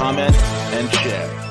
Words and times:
comment, 0.00 0.34
and 0.72 0.90
share. 0.94 1.50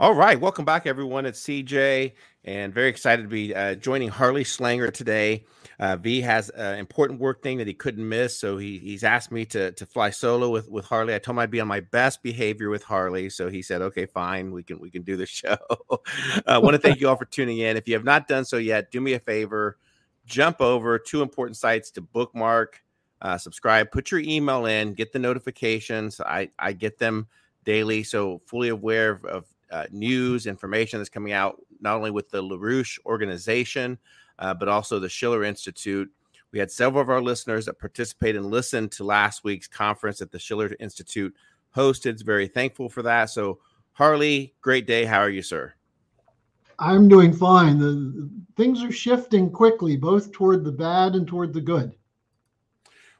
All 0.00 0.14
right, 0.14 0.40
welcome 0.40 0.64
back, 0.64 0.86
everyone. 0.86 1.26
It's 1.26 1.40
CJ, 1.40 2.12
and 2.44 2.72
very 2.72 2.88
excited 2.88 3.22
to 3.22 3.28
be 3.28 3.54
uh, 3.54 3.74
joining 3.74 4.08
Harley 4.08 4.44
Schlanger 4.44 4.92
today. 4.92 5.44
Uh, 5.78 5.96
v 5.96 6.20
has 6.20 6.50
an 6.50 6.78
important 6.78 7.20
work 7.20 7.42
thing 7.42 7.56
that 7.58 7.66
he 7.66 7.72
couldn't 7.72 8.06
miss, 8.06 8.38
so 8.38 8.58
he, 8.58 8.78
he's 8.78 9.02
asked 9.02 9.32
me 9.32 9.46
to 9.46 9.72
to 9.72 9.86
fly 9.86 10.10
solo 10.10 10.50
with 10.50 10.68
with 10.68 10.84
Harley. 10.84 11.14
I 11.14 11.18
told 11.18 11.36
him 11.36 11.38
I'd 11.38 11.50
be 11.50 11.60
on 11.60 11.68
my 11.68 11.80
best 11.80 12.22
behavior 12.22 12.68
with 12.68 12.82
Harley, 12.82 13.30
so 13.30 13.48
he 13.48 13.62
said, 13.62 13.80
"Okay, 13.80 14.04
fine, 14.04 14.52
we 14.52 14.62
can 14.62 14.78
we 14.78 14.90
can 14.90 15.02
do 15.02 15.16
the 15.16 15.26
show." 15.40 15.56
I 16.46 16.58
want 16.58 16.74
to 16.74 16.78
thank 16.78 17.00
you 17.00 17.08
all 17.08 17.16
for 17.16 17.24
tuning 17.24 17.58
in. 17.58 17.76
If 17.78 17.88
you 17.88 17.94
have 17.94 18.04
not 18.04 18.28
done 18.28 18.44
so 18.44 18.58
yet, 18.58 18.90
do 18.90 19.00
me 19.00 19.14
a 19.14 19.20
favor, 19.20 19.78
jump 20.26 20.60
over 20.60 20.98
two 20.98 21.22
important 21.22 21.56
sites 21.56 21.90
to 21.92 22.02
bookmark, 22.02 22.82
uh, 23.22 23.38
subscribe, 23.38 23.90
put 23.90 24.10
your 24.10 24.20
email 24.20 24.66
in, 24.66 24.92
get 24.92 25.12
the 25.12 25.18
notifications. 25.18 26.20
I 26.20 26.50
I 26.58 26.72
get 26.72 26.98
them 26.98 27.26
daily, 27.64 28.02
so 28.02 28.42
fully 28.46 28.68
aware 28.68 29.10
of, 29.12 29.24
of 29.24 29.44
uh, 29.70 29.86
news 29.90 30.46
information 30.46 30.98
that's 30.98 31.08
coming 31.08 31.32
out 31.32 31.60
not 31.80 31.96
only 31.96 32.10
with 32.10 32.30
the 32.30 32.42
LaRouche 32.42 32.98
organization, 33.06 33.98
uh, 34.38 34.54
but 34.54 34.68
also 34.68 34.98
the 34.98 35.08
Schiller 35.08 35.44
Institute. 35.44 36.10
We 36.52 36.58
had 36.58 36.70
several 36.70 37.02
of 37.02 37.10
our 37.10 37.22
listeners 37.22 37.66
that 37.66 37.78
participated 37.78 38.40
and 38.40 38.50
listened 38.50 38.90
to 38.92 39.04
last 39.04 39.44
week's 39.44 39.68
conference 39.68 40.18
that 40.18 40.32
the 40.32 40.38
Schiller 40.38 40.74
Institute 40.80 41.34
hosted. 41.76 42.22
Very 42.24 42.48
thankful 42.48 42.88
for 42.88 43.02
that. 43.02 43.30
So, 43.30 43.60
Harley, 43.92 44.54
great 44.60 44.86
day. 44.86 45.04
How 45.04 45.20
are 45.20 45.30
you, 45.30 45.42
sir? 45.42 45.74
I'm 46.80 47.08
doing 47.08 47.32
fine. 47.32 47.78
The, 47.78 48.28
things 48.56 48.82
are 48.82 48.90
shifting 48.90 49.50
quickly, 49.50 49.96
both 49.96 50.32
toward 50.32 50.64
the 50.64 50.72
bad 50.72 51.14
and 51.14 51.26
toward 51.26 51.52
the 51.52 51.60
good. 51.60 51.94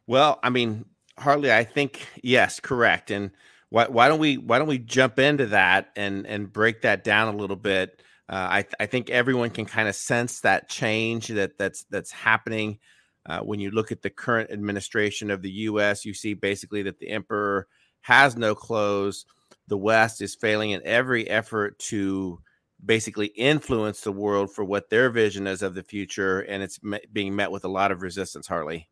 Well, 0.06 0.40
I 0.42 0.50
mean, 0.50 0.86
Harley, 1.18 1.52
I 1.52 1.62
think 1.62 2.08
yes, 2.22 2.58
correct. 2.58 3.10
And 3.10 3.30
why, 3.70 3.86
why 3.86 4.08
don't 4.08 4.18
we 4.18 4.36
why 4.36 4.58
don't 4.58 4.68
we 4.68 4.78
jump 4.78 5.18
into 5.18 5.46
that 5.46 5.90
and 5.96 6.26
and 6.26 6.52
break 6.52 6.82
that 6.82 7.04
down 7.04 7.32
a 7.32 7.36
little 7.36 7.56
bit? 7.56 8.02
Uh, 8.28 8.34
I 8.34 8.64
I 8.78 8.86
think 8.86 9.10
everyone 9.10 9.50
can 9.50 9.64
kind 9.64 9.88
of 9.88 9.94
sense 9.94 10.40
that 10.40 10.68
change 10.68 11.28
that 11.28 11.56
that's 11.56 11.84
that's 11.84 12.10
happening. 12.10 12.78
Uh, 13.26 13.40
when 13.40 13.60
you 13.60 13.70
look 13.70 13.92
at 13.92 14.02
the 14.02 14.10
current 14.10 14.50
administration 14.50 15.30
of 15.30 15.42
the 15.42 15.50
U.S., 15.50 16.04
you 16.04 16.14
see 16.14 16.34
basically 16.34 16.82
that 16.82 16.98
the 16.98 17.08
emperor 17.10 17.68
has 18.00 18.36
no 18.36 18.54
clothes. 18.54 19.24
The 19.68 19.76
West 19.76 20.20
is 20.20 20.34
failing 20.34 20.70
in 20.70 20.80
every 20.84 21.28
effort 21.28 21.78
to 21.90 22.40
basically 22.84 23.26
influence 23.26 24.00
the 24.00 24.12
world 24.12 24.52
for 24.52 24.64
what 24.64 24.90
their 24.90 25.10
vision 25.10 25.46
is 25.46 25.62
of 25.62 25.74
the 25.74 25.82
future, 25.82 26.40
and 26.40 26.62
it's 26.62 26.82
me- 26.82 27.00
being 27.12 27.36
met 27.36 27.52
with 27.52 27.64
a 27.64 27.68
lot 27.68 27.92
of 27.92 28.02
resistance. 28.02 28.48
Harley. 28.48 28.89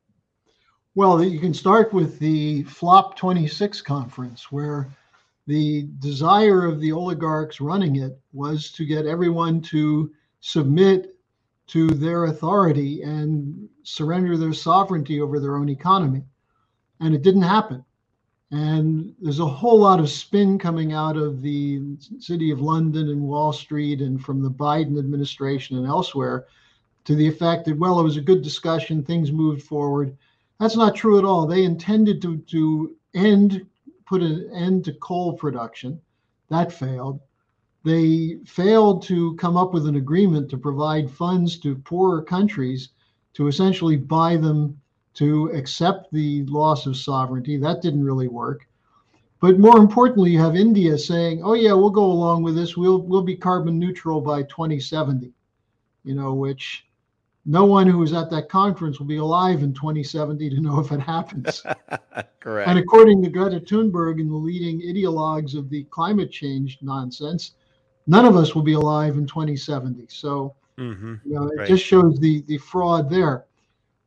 Well, 0.94 1.22
you 1.22 1.38
can 1.38 1.54
start 1.54 1.93
with 1.93 2.19
the 2.19 2.65
Flop 2.65 3.16
26 3.16 3.82
conference, 3.82 4.50
where 4.50 4.88
the 5.47 5.88
desire 6.00 6.65
of 6.65 6.81
the 6.81 6.93
oligarchs 6.93 7.60
running 7.60 7.97
it 7.97 8.19
was 8.32 8.71
to 8.72 8.84
get 8.84 9.06
everyone 9.06 9.60
to 9.62 10.12
submit 10.41 11.15
to 11.69 11.88
their 11.88 12.25
authority 12.25 13.03
and 13.03 13.69
surrender 13.82 14.37
their 14.37 14.53
sovereignty 14.53 15.21
over 15.21 15.38
their 15.38 15.56
own 15.56 15.69
economy. 15.69 16.25
And 17.00 17.15
it 17.15 17.22
didn't 17.22 17.43
happen. 17.43 17.84
And 18.50 19.15
there's 19.20 19.41
a 19.41 19.47
whole 19.47 19.78
lot 19.78 20.00
of 20.00 20.09
spin 20.09 20.59
coming 20.59 20.94
out 20.94 21.19
of 21.19 21.43
the 21.43 21.82
city 22.19 22.50
of 22.50 22.62
London 22.62 23.10
and 23.10 23.22
Wall 23.22 23.53
Street 23.53 24.00
and 24.00 24.22
from 24.22 24.43
the 24.43 24.50
Biden 24.50 24.99
administration 24.99 25.76
and 25.76 25.87
elsewhere 25.87 26.47
to 27.05 27.15
the 27.15 27.28
effect 27.28 27.66
that, 27.66 27.78
well, 27.78 28.00
it 28.00 28.05
was 28.05 28.16
a 28.16 28.22
good 28.22 28.43
discussion, 28.43 29.03
things 29.03 29.31
moved 29.31 29.62
forward 29.62 30.16
that's 30.60 30.76
not 30.76 30.94
true 30.94 31.19
at 31.19 31.24
all. 31.24 31.46
They 31.46 31.64
intended 31.64 32.20
to, 32.22 32.38
to 32.38 32.96
end, 33.14 33.66
put 34.06 34.22
an 34.22 34.50
end 34.52 34.84
to 34.86 34.92
coal 34.94 35.34
production. 35.34 36.00
That 36.48 36.72
failed. 36.72 37.20
They 37.84 38.38
failed 38.44 39.02
to 39.04 39.34
come 39.36 39.56
up 39.56 39.72
with 39.72 39.86
an 39.86 39.96
agreement 39.96 40.50
to 40.50 40.58
provide 40.58 41.10
funds 41.10 41.58
to 41.60 41.76
poorer 41.76 42.22
countries 42.22 42.91
to 43.34 43.46
essentially 43.46 43.96
buy 43.96 44.36
them 44.36 44.80
to 45.14 45.50
accept 45.50 46.12
the 46.12 46.44
loss 46.46 46.86
of 46.86 46.96
sovereignty. 46.96 47.56
That 47.56 47.82
didn't 47.82 48.04
really 48.04 48.28
work. 48.28 48.66
But 49.40 49.60
more 49.60 49.78
importantly, 49.78 50.32
you 50.32 50.40
have 50.40 50.56
India 50.56 50.98
saying, 50.98 51.42
"Oh 51.44 51.54
yeah, 51.54 51.72
we'll 51.72 51.90
go 51.90 52.04
along 52.04 52.42
with 52.42 52.56
this. 52.56 52.76
We'll 52.76 53.02
we'll 53.02 53.22
be 53.22 53.36
carbon 53.36 53.78
neutral 53.78 54.20
by 54.20 54.42
2070." 54.42 55.32
You 56.02 56.14
know, 56.14 56.34
which 56.34 56.88
no 57.48 57.64
one 57.64 57.86
who 57.86 57.97
was 57.97 58.12
at 58.12 58.28
that 58.28 58.50
conference 58.50 58.98
will 58.98 59.06
be 59.06 59.16
alive 59.16 59.62
in 59.62 59.72
2070 59.72 60.50
to 60.50 60.60
know 60.60 60.81
if 60.81 60.92
it 60.92 61.00
happens. 61.00 61.62
Correct. 62.41 62.69
And 62.69 62.78
according 62.78 63.22
to 63.22 63.31
Greta 63.31 63.59
Thunberg 63.59 64.20
and 64.20 64.31
the 64.31 64.36
leading 64.36 64.82
ideologues 64.82 65.56
of 65.56 65.70
the 65.70 65.84
climate 65.84 66.31
change 66.31 66.78
nonsense, 66.82 67.53
none 68.06 68.26
of 68.26 68.37
us 68.37 68.54
will 68.54 68.62
be 68.62 68.75
alive 68.75 69.16
in 69.16 69.26
2070. 69.26 70.04
So, 70.10 70.54
mm-hmm. 70.76 71.14
you 71.25 71.34
know, 71.34 71.48
it 71.48 71.56
right. 71.56 71.69
just 71.69 71.82
shows 71.82 72.20
the 72.20 72.42
the 72.42 72.58
fraud 72.58 73.08
there. 73.08 73.47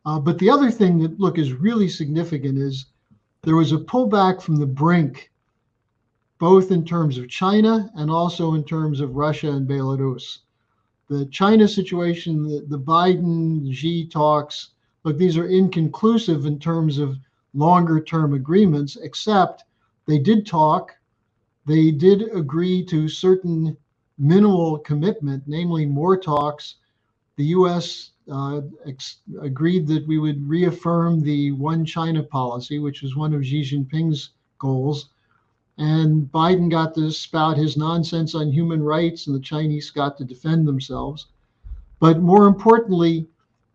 Uh, 0.06 0.20
but 0.20 0.38
the 0.38 0.50
other 0.50 0.70
thing 0.70 1.00
that 1.00 1.20
look 1.20 1.40
is 1.40 1.52
really 1.52 1.90
significant 1.90 2.60
is 2.60 2.86
there 3.42 3.56
was 3.56 3.72
a 3.72 3.78
pullback 3.78 4.40
from 4.40 4.58
the 4.58 4.68
brink, 4.68 5.32
both 6.38 6.70
in 6.70 6.86
terms 6.86 7.18
of 7.18 7.28
China 7.28 7.90
and 7.96 8.12
also 8.12 8.54
in 8.54 8.64
terms 8.64 9.00
of 9.00 9.16
Russia 9.16 9.50
and 9.50 9.68
Belarus 9.68 10.40
the 11.12 11.26
China 11.26 11.68
situation, 11.68 12.48
the, 12.48 12.66
the 12.70 12.80
Biden 12.80 13.74
Xi 13.74 14.08
talks, 14.08 14.70
look, 15.04 15.18
these 15.18 15.36
are 15.36 15.50
inconclusive 15.50 16.46
in 16.46 16.58
terms 16.58 17.00
of 17.00 17.18
longer 17.54 18.00
term 18.02 18.34
agreements, 18.34 18.96
except 18.96 19.66
they 20.06 20.18
did 20.18 20.48
talk. 20.48 20.96
They 21.66 21.92
did 21.92 22.34
agree 22.34 22.86
to 22.86 23.10
certain 23.10 23.76
minimal 24.18 24.80
commitment, 24.80 25.44
namely 25.48 25.86
more 25.86 26.16
talks. 26.16 26.76
The 27.36 27.46
U.S. 27.60 28.12
Uh, 28.32 28.62
ex- 28.86 29.20
agreed 29.42 29.88
that 29.88 30.08
we 30.08 30.18
would 30.18 30.48
reaffirm 30.48 31.22
the 31.22 31.52
one 31.52 31.84
China 31.84 32.24
policy, 32.24 32.80
which 32.80 33.02
was 33.02 33.18
one 33.18 33.34
of 33.34 33.46
Xi 33.46 33.64
Jinping's 33.64 34.30
goals. 34.60 35.10
And 35.78 36.32
Biden 36.32 36.70
got 36.70 36.94
to 36.96 37.12
spout 37.12 37.58
his 37.58 37.78
nonsense 37.78 38.36
on 38.36 38.52
human 38.52 38.84
rights, 38.84 39.28
and 39.28 39.36
the 39.36 39.40
Chinese 39.40 39.90
got 39.90 40.18
to 40.18 40.24
defend 40.24 40.68
themselves. 40.68 41.28
But 42.00 42.20
more 42.20 42.48
importantly, 42.48 43.28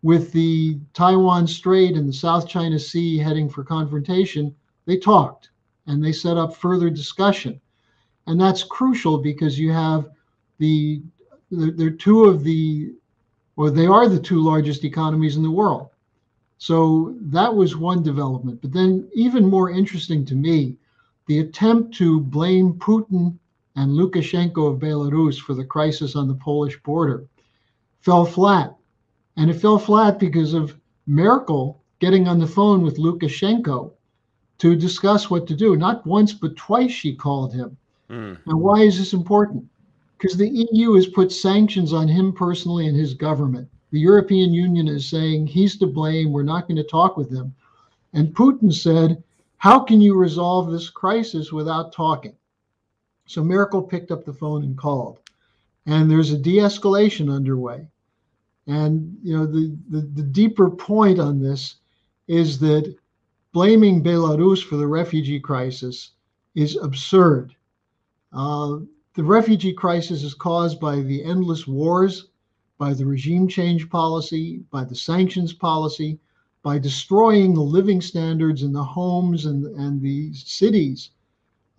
with 0.03 0.31
the 0.31 0.79
Taiwan 0.93 1.47
Strait 1.47 1.95
and 1.95 2.07
the 2.07 2.13
South 2.13 2.47
China 2.47 2.77
Sea 2.79 3.17
heading 3.17 3.49
for 3.49 3.63
confrontation, 3.63 4.55
they 4.85 4.97
talked 4.97 5.49
and 5.87 6.03
they 6.03 6.11
set 6.11 6.37
up 6.37 6.55
further 6.55 6.89
discussion. 6.89 7.59
And 8.27 8.39
that's 8.39 8.63
crucial 8.63 9.17
because 9.17 9.57
you 9.57 9.71
have 9.71 10.09
the, 10.59 11.01
they're 11.49 11.89
two 11.89 12.25
of 12.25 12.43
the, 12.43 12.93
or 13.55 13.71
they 13.71 13.87
are 13.87 14.07
the 14.07 14.19
two 14.19 14.43
largest 14.43 14.83
economies 14.83 15.37
in 15.37 15.43
the 15.43 15.51
world. 15.51 15.89
So 16.57 17.15
that 17.21 17.53
was 17.53 17.75
one 17.75 18.03
development. 18.03 18.61
But 18.61 18.73
then, 18.73 19.07
even 19.13 19.45
more 19.45 19.69
interesting 19.69 20.25
to 20.25 20.35
me, 20.35 20.77
the 21.27 21.39
attempt 21.39 21.93
to 21.95 22.19
blame 22.19 22.73
Putin 22.73 23.37
and 23.75 23.91
Lukashenko 23.91 24.73
of 24.73 24.79
Belarus 24.79 25.39
for 25.39 25.53
the 25.53 25.65
crisis 25.65 26.15
on 26.15 26.27
the 26.27 26.33
Polish 26.33 26.81
border 26.83 27.25
fell 28.01 28.25
flat. 28.25 28.73
And 29.35 29.51
it 29.51 29.61
fell 29.61 29.77
flat 29.77 30.17
because 30.17 30.53
of 30.53 30.75
Merkel 31.05 31.81
getting 31.99 32.27
on 32.27 32.39
the 32.39 32.47
phone 32.47 32.81
with 32.81 32.97
Lukashenko 32.97 33.91
to 34.57 34.75
discuss 34.75 35.29
what 35.29 35.45
to 35.47 35.55
do. 35.55 35.75
Not 35.75 36.05
once, 36.07 36.33
but 36.33 36.55
twice 36.55 36.91
she 36.91 37.13
called 37.13 37.53
him. 37.53 37.77
Mm. 38.09 38.37
And 38.45 38.59
why 38.59 38.81
is 38.81 38.97
this 38.97 39.13
important? 39.13 39.65
Because 40.17 40.37
the 40.37 40.67
EU 40.71 40.93
has 40.93 41.05
put 41.05 41.31
sanctions 41.31 41.93
on 41.93 42.07
him 42.07 42.33
personally 42.33 42.87
and 42.87 42.97
his 42.97 43.13
government. 43.13 43.69
The 43.91 43.99
European 43.99 44.53
Union 44.53 44.87
is 44.87 45.07
saying 45.07 45.47
he's 45.47 45.77
to 45.77 45.87
blame. 45.87 46.31
We're 46.31 46.43
not 46.43 46.67
going 46.67 46.77
to 46.77 46.83
talk 46.83 47.15
with 47.17 47.31
him. 47.31 47.53
And 48.13 48.33
Putin 48.33 48.73
said, 48.73 49.23
How 49.57 49.79
can 49.79 49.99
you 49.99 50.15
resolve 50.15 50.71
this 50.71 50.89
crisis 50.89 51.51
without 51.51 51.91
talking? 51.91 52.35
So 53.25 53.43
Merkel 53.43 53.81
picked 53.81 54.11
up 54.11 54.23
the 54.23 54.33
phone 54.33 54.63
and 54.63 54.77
called. 54.77 55.19
And 55.85 56.09
there's 56.09 56.31
a 56.31 56.37
de 56.37 56.57
escalation 56.57 57.33
underway. 57.33 57.87
And 58.67 59.17
you 59.23 59.35
know 59.35 59.45
the, 59.45 59.77
the, 59.89 60.01
the 60.01 60.23
deeper 60.23 60.69
point 60.69 61.19
on 61.19 61.39
this 61.39 61.77
is 62.27 62.59
that 62.59 62.93
blaming 63.53 64.03
Belarus 64.03 64.63
for 64.63 64.75
the 64.75 64.87
refugee 64.87 65.39
crisis 65.39 66.11
is 66.55 66.75
absurd. 66.75 67.55
Uh, 68.33 68.79
the 69.15 69.23
refugee 69.23 69.73
crisis 69.73 70.23
is 70.23 70.33
caused 70.33 70.79
by 70.79 70.97
the 70.97 71.23
endless 71.23 71.65
wars, 71.65 72.27
by 72.77 72.93
the 72.93 73.05
regime 73.05 73.47
change 73.47 73.89
policy, 73.89 74.61
by 74.69 74.83
the 74.83 74.95
sanctions 74.95 75.53
policy, 75.53 76.19
by 76.67 76.77
destroying 76.77 77.53
the 77.53 77.61
living 77.61 78.01
standards 78.01 78.61
in 78.61 78.73
the 78.73 78.83
homes 78.83 79.45
and, 79.45 79.67
and 79.79 80.01
the 80.01 80.33
cities 80.33 81.11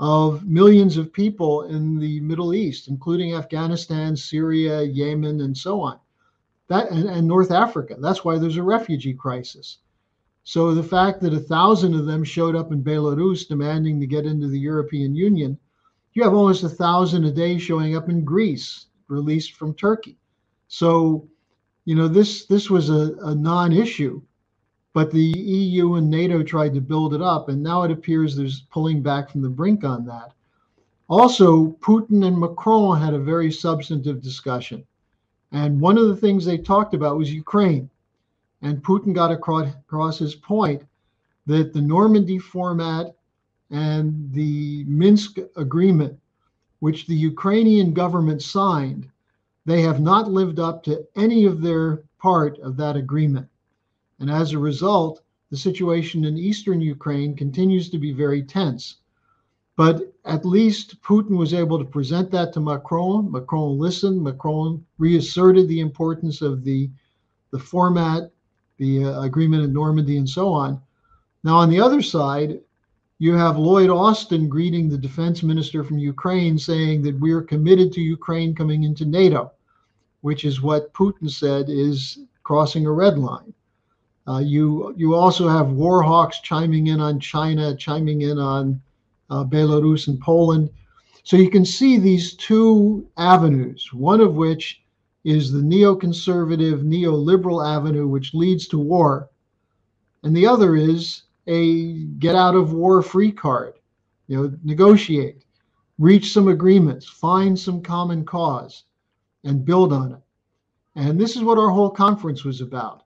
of 0.00 0.46
millions 0.46 0.96
of 0.96 1.12
people 1.12 1.64
in 1.64 1.98
the 1.98 2.20
Middle 2.20 2.54
East, 2.54 2.88
including 2.88 3.34
Afghanistan, 3.34 4.16
Syria, 4.16 4.80
Yemen, 4.80 5.42
and 5.42 5.54
so 5.54 5.82
on. 5.82 5.98
That 6.68 6.90
and, 6.90 7.06
and 7.06 7.28
North 7.28 7.50
Africa. 7.50 7.96
That's 7.98 8.24
why 8.24 8.38
there's 8.38 8.56
a 8.56 8.62
refugee 8.62 9.12
crisis. 9.12 9.76
So 10.44 10.72
the 10.72 10.82
fact 10.82 11.20
that 11.20 11.34
a 11.34 11.38
thousand 11.54 11.92
of 11.94 12.06
them 12.06 12.24
showed 12.24 12.56
up 12.56 12.72
in 12.72 12.82
Belarus 12.82 13.46
demanding 13.46 14.00
to 14.00 14.06
get 14.06 14.24
into 14.24 14.48
the 14.48 14.58
European 14.58 15.14
Union, 15.14 15.58
you 16.14 16.22
have 16.22 16.32
almost 16.32 16.64
a 16.64 16.76
thousand 16.82 17.26
a 17.26 17.30
day 17.30 17.58
showing 17.58 17.94
up 17.94 18.08
in 18.08 18.24
Greece, 18.24 18.86
released 19.08 19.52
from 19.52 19.74
Turkey. 19.74 20.16
So, 20.68 21.28
you 21.84 21.94
know, 21.94 22.08
this 22.08 22.46
this 22.46 22.70
was 22.70 22.88
a, 22.88 23.12
a 23.20 23.34
non-issue, 23.34 24.22
but 24.98 25.12
the 25.12 25.20
EU 25.22 25.94
and 25.94 26.10
NATO 26.10 26.42
tried 26.42 26.74
to 26.74 26.80
build 26.80 27.14
it 27.14 27.22
up, 27.22 27.48
and 27.48 27.62
now 27.62 27.84
it 27.84 27.92
appears 27.92 28.34
there's 28.34 28.62
pulling 28.62 29.00
back 29.00 29.30
from 29.30 29.42
the 29.42 29.48
brink 29.48 29.84
on 29.84 30.04
that. 30.06 30.32
Also, 31.08 31.68
Putin 31.78 32.26
and 32.26 32.36
Macron 32.36 33.00
had 33.00 33.14
a 33.14 33.18
very 33.20 33.52
substantive 33.52 34.20
discussion. 34.20 34.84
And 35.52 35.80
one 35.80 35.98
of 35.98 36.08
the 36.08 36.16
things 36.16 36.44
they 36.44 36.58
talked 36.58 36.94
about 36.94 37.16
was 37.16 37.32
Ukraine. 37.32 37.88
And 38.60 38.82
Putin 38.82 39.14
got 39.14 39.30
across, 39.30 39.72
across 39.72 40.18
his 40.18 40.34
point 40.34 40.82
that 41.46 41.72
the 41.72 41.80
Normandy 41.80 42.40
format 42.40 43.14
and 43.70 44.32
the 44.32 44.82
Minsk 44.88 45.38
agreement, 45.54 46.18
which 46.80 47.06
the 47.06 47.14
Ukrainian 47.14 47.92
government 47.92 48.42
signed, 48.42 49.08
they 49.64 49.80
have 49.80 50.00
not 50.00 50.28
lived 50.28 50.58
up 50.58 50.82
to 50.82 51.06
any 51.14 51.44
of 51.44 51.62
their 51.62 52.02
part 52.18 52.58
of 52.58 52.76
that 52.78 52.96
agreement. 52.96 53.48
And 54.20 54.30
as 54.30 54.52
a 54.52 54.58
result, 54.58 55.22
the 55.50 55.56
situation 55.56 56.24
in 56.24 56.36
eastern 56.36 56.80
Ukraine 56.80 57.34
continues 57.36 57.88
to 57.90 57.98
be 57.98 58.12
very 58.12 58.42
tense. 58.42 58.96
But 59.76 60.12
at 60.24 60.44
least 60.44 61.00
Putin 61.02 61.36
was 61.36 61.54
able 61.54 61.78
to 61.78 61.84
present 61.84 62.30
that 62.32 62.52
to 62.52 62.60
Macron. 62.60 63.30
Macron 63.30 63.78
listened. 63.78 64.22
Macron 64.22 64.84
reasserted 64.98 65.68
the 65.68 65.80
importance 65.80 66.42
of 66.42 66.64
the, 66.64 66.90
the 67.52 67.58
format 67.58 68.30
the 68.78 69.04
uh, 69.04 69.22
agreement 69.22 69.64
in 69.64 69.72
Normandy, 69.72 70.16
and 70.16 70.28
so 70.28 70.52
on. 70.52 70.80
Now, 71.44 71.56
on 71.56 71.68
the 71.68 71.80
other 71.80 72.00
side, 72.00 72.60
you 73.18 73.34
have 73.34 73.58
Lloyd 73.58 73.90
Austin 73.90 74.48
greeting 74.48 74.88
the 74.88 74.98
defense 74.98 75.42
minister 75.42 75.82
from 75.82 75.98
Ukraine 75.98 76.56
saying 76.58 77.02
that 77.02 77.18
we 77.18 77.32
are 77.32 77.42
committed 77.42 77.92
to 77.92 78.00
Ukraine 78.00 78.54
coming 78.54 78.84
into 78.84 79.04
NATO, 79.04 79.50
which 80.20 80.44
is 80.44 80.62
what 80.62 80.92
Putin 80.94 81.28
said 81.28 81.66
is 81.68 82.20
crossing 82.44 82.86
a 82.86 82.92
red 82.92 83.18
line. 83.18 83.52
Uh, 84.28 84.40
you 84.40 84.92
you 84.98 85.14
also 85.14 85.48
have 85.48 85.70
war 85.72 86.02
hawks 86.02 86.40
chiming 86.40 86.88
in 86.88 87.00
on 87.00 87.18
China, 87.18 87.74
chiming 87.74 88.20
in 88.20 88.38
on 88.38 88.78
uh, 89.30 89.42
Belarus 89.42 90.06
and 90.06 90.20
Poland. 90.20 90.68
So 91.22 91.38
you 91.38 91.48
can 91.48 91.64
see 91.64 91.96
these 91.96 92.34
two 92.34 93.08
avenues, 93.16 93.90
one 93.92 94.20
of 94.20 94.34
which 94.34 94.82
is 95.24 95.50
the 95.50 95.60
neoconservative, 95.60 96.82
neoliberal 96.82 97.66
avenue 97.66 98.06
which 98.06 98.34
leads 98.34 98.68
to 98.68 98.78
war. 98.78 99.30
And 100.22 100.36
the 100.36 100.46
other 100.46 100.76
is 100.76 101.22
a 101.46 102.04
get 102.18 102.34
out 102.34 102.54
of 102.54 102.74
war 102.74 103.00
free 103.00 103.32
card. 103.32 103.74
You 104.26 104.36
know, 104.36 104.58
negotiate, 104.62 105.44
reach 105.98 106.34
some 106.34 106.48
agreements, 106.48 107.06
find 107.08 107.58
some 107.58 107.80
common 107.80 108.26
cause, 108.26 108.84
and 109.44 109.64
build 109.64 109.90
on 109.90 110.12
it. 110.12 110.22
And 110.96 111.18
this 111.18 111.34
is 111.34 111.42
what 111.42 111.56
our 111.56 111.70
whole 111.70 111.90
conference 111.90 112.44
was 112.44 112.60
about 112.60 113.04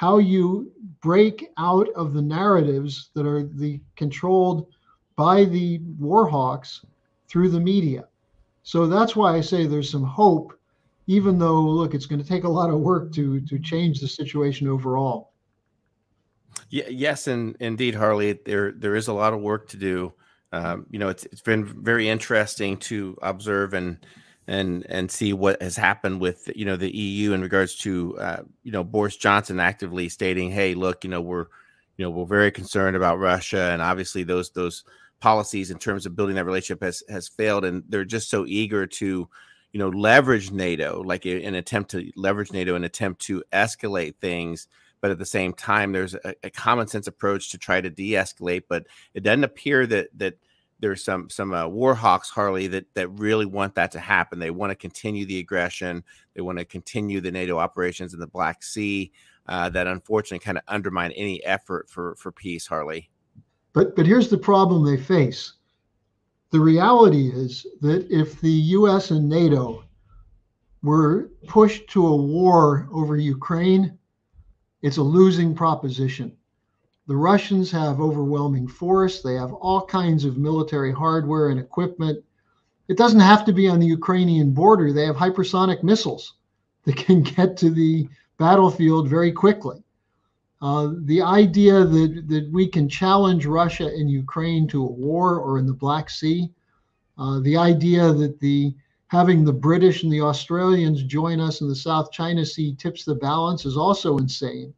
how 0.00 0.16
you 0.16 0.72
break 1.02 1.50
out 1.58 1.86
of 1.94 2.14
the 2.14 2.22
narratives 2.22 3.10
that 3.14 3.26
are 3.26 3.42
the 3.42 3.78
controlled 3.96 4.66
by 5.14 5.44
the 5.44 5.76
war 5.98 6.26
hawks 6.26 6.86
through 7.28 7.50
the 7.50 7.60
media. 7.60 8.08
So 8.62 8.86
that's 8.86 9.14
why 9.14 9.36
I 9.36 9.42
say 9.42 9.66
there's 9.66 9.90
some 9.90 10.02
hope 10.02 10.58
even 11.06 11.38
though 11.38 11.60
look 11.60 11.92
it's 11.92 12.06
going 12.06 12.22
to 12.22 12.26
take 12.26 12.44
a 12.44 12.48
lot 12.48 12.70
of 12.70 12.80
work 12.80 13.12
to 13.12 13.40
to 13.40 13.58
change 13.58 14.00
the 14.00 14.08
situation 14.08 14.68
overall 14.68 15.32
yeah, 16.68 16.88
yes 16.88 17.26
and 17.26 17.56
indeed 17.58 17.96
harley 17.96 18.38
there 18.44 18.70
there 18.72 18.94
is 18.94 19.08
a 19.08 19.12
lot 19.12 19.32
of 19.32 19.40
work 19.40 19.68
to 19.68 19.76
do 19.76 20.12
um, 20.52 20.86
you 20.88 21.00
know 21.00 21.08
it's 21.08 21.24
it's 21.26 21.40
been 21.40 21.64
very 21.82 22.08
interesting 22.08 22.76
to 22.76 23.16
observe 23.22 23.74
and 23.74 23.98
and 24.46 24.84
and 24.88 25.10
see 25.10 25.32
what 25.32 25.60
has 25.62 25.76
happened 25.76 26.20
with 26.20 26.50
you 26.54 26.64
know 26.64 26.76
the 26.76 26.94
EU 26.94 27.32
in 27.32 27.42
regards 27.42 27.76
to 27.76 28.18
uh, 28.18 28.42
you 28.62 28.72
know 28.72 28.84
Boris 28.84 29.16
Johnson 29.16 29.60
actively 29.60 30.08
stating, 30.08 30.50
hey, 30.50 30.74
look, 30.74 31.04
you 31.04 31.10
know 31.10 31.20
we're 31.20 31.46
you 31.96 32.04
know 32.04 32.10
we're 32.10 32.26
very 32.26 32.50
concerned 32.50 32.96
about 32.96 33.18
Russia, 33.18 33.70
and 33.72 33.82
obviously 33.82 34.22
those 34.22 34.50
those 34.50 34.84
policies 35.20 35.70
in 35.70 35.78
terms 35.78 36.06
of 36.06 36.16
building 36.16 36.36
that 36.36 36.46
relationship 36.46 36.82
has 36.82 37.02
has 37.08 37.28
failed, 37.28 37.64
and 37.64 37.84
they're 37.88 38.04
just 38.04 38.30
so 38.30 38.44
eager 38.46 38.86
to 38.86 39.28
you 39.72 39.78
know, 39.78 39.88
leverage 39.88 40.50
NATO, 40.50 41.02
like 41.02 41.26
an 41.26 41.54
attempt 41.54 41.92
to 41.92 42.10
leverage 42.16 42.52
NATO, 42.52 42.74
an 42.74 42.84
attempt 42.84 43.22
to 43.22 43.42
escalate 43.52 44.16
things. 44.16 44.66
But 45.00 45.10
at 45.10 45.18
the 45.18 45.26
same 45.26 45.54
time, 45.54 45.92
there's 45.92 46.14
a, 46.14 46.34
a 46.42 46.50
common 46.50 46.86
sense 46.86 47.06
approach 47.06 47.50
to 47.50 47.58
try 47.58 47.80
to 47.80 47.88
de-escalate. 47.88 48.64
But 48.68 48.86
it 49.14 49.22
doesn't 49.22 49.44
appear 49.44 49.86
that 49.86 50.08
that 50.18 50.38
there's 50.80 51.04
some 51.04 51.30
some 51.30 51.52
uh, 51.52 51.66
war 51.68 51.94
hawks, 51.94 52.30
Harley, 52.30 52.66
that 52.68 52.86
that 52.94 53.08
really 53.08 53.46
want 53.46 53.74
that 53.74 53.92
to 53.92 54.00
happen. 54.00 54.38
They 54.38 54.50
want 54.50 54.70
to 54.70 54.76
continue 54.76 55.26
the 55.26 55.38
aggression. 55.38 56.02
They 56.34 56.40
want 56.40 56.58
to 56.58 56.64
continue 56.64 57.20
the 57.20 57.30
NATO 57.30 57.58
operations 57.58 58.14
in 58.14 58.20
the 58.20 58.26
Black 58.26 58.62
Sea. 58.62 59.12
Uh, 59.46 59.68
that 59.70 59.86
unfortunately 59.86 60.44
kind 60.44 60.58
of 60.58 60.64
undermine 60.68 61.12
any 61.12 61.44
effort 61.44 61.88
for 61.88 62.14
for 62.16 62.32
peace, 62.32 62.66
Harley. 62.66 63.10
But 63.72 63.94
but 63.96 64.06
here's 64.06 64.28
the 64.28 64.38
problem 64.38 64.84
they 64.84 64.96
face 64.96 65.54
the 66.50 66.60
reality 66.60 67.30
is 67.32 67.66
that 67.80 68.06
if 68.10 68.40
the 68.40 68.50
US 68.50 69.10
and 69.12 69.28
NATO 69.28 69.84
were 70.82 71.30
pushed 71.46 71.88
to 71.90 72.06
a 72.06 72.16
war 72.16 72.88
over 72.92 73.16
Ukraine, 73.16 73.96
it's 74.82 74.96
a 74.96 75.02
losing 75.02 75.54
proposition. 75.54 76.36
The 77.10 77.16
Russians 77.16 77.72
have 77.72 78.00
overwhelming 78.00 78.68
force, 78.68 79.20
they 79.20 79.34
have 79.34 79.52
all 79.52 79.84
kinds 79.84 80.24
of 80.24 80.38
military 80.38 80.92
hardware 80.92 81.48
and 81.48 81.58
equipment. 81.58 82.22
It 82.86 82.96
doesn't 82.96 83.18
have 83.18 83.44
to 83.46 83.52
be 83.52 83.66
on 83.66 83.80
the 83.80 83.86
Ukrainian 83.88 84.52
border, 84.52 84.92
they 84.92 85.06
have 85.06 85.16
hypersonic 85.16 85.82
missiles 85.82 86.34
that 86.84 86.94
can 86.94 87.24
get 87.24 87.56
to 87.56 87.70
the 87.70 88.08
battlefield 88.38 89.08
very 89.08 89.32
quickly. 89.32 89.82
Uh, 90.62 90.92
the 90.98 91.20
idea 91.20 91.84
that, 91.84 92.28
that 92.28 92.48
we 92.52 92.68
can 92.68 92.88
challenge 92.88 93.44
Russia 93.44 93.86
and 93.86 94.08
Ukraine 94.08 94.68
to 94.68 94.84
a 94.84 94.92
war 94.92 95.40
or 95.40 95.58
in 95.58 95.66
the 95.66 95.72
Black 95.72 96.10
Sea, 96.10 96.48
uh, 97.18 97.40
the 97.40 97.56
idea 97.56 98.12
that 98.12 98.38
the 98.38 98.72
having 99.08 99.44
the 99.44 99.52
British 99.52 100.04
and 100.04 100.12
the 100.12 100.20
Australians 100.20 101.02
join 101.02 101.40
us 101.40 101.60
in 101.60 101.66
the 101.66 101.74
South 101.74 102.12
China 102.12 102.46
Sea 102.46 102.72
tips 102.76 103.04
the 103.04 103.16
balance 103.16 103.66
is 103.66 103.76
also 103.76 104.18
insane. 104.18 104.72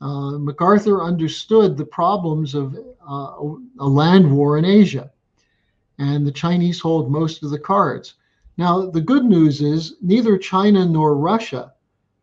Uh, 0.00 0.38
MacArthur 0.38 1.02
understood 1.02 1.76
the 1.76 1.84
problems 1.84 2.54
of 2.54 2.76
uh, 2.76 3.36
a 3.80 3.88
land 3.88 4.30
war 4.34 4.58
in 4.58 4.64
Asia, 4.64 5.10
and 5.98 6.26
the 6.26 6.32
Chinese 6.32 6.80
hold 6.80 7.10
most 7.10 7.42
of 7.42 7.50
the 7.50 7.58
cards. 7.58 8.14
Now, 8.56 8.90
the 8.90 9.00
good 9.00 9.24
news 9.24 9.60
is 9.60 9.96
neither 10.00 10.38
China 10.38 10.84
nor 10.84 11.16
Russia 11.16 11.72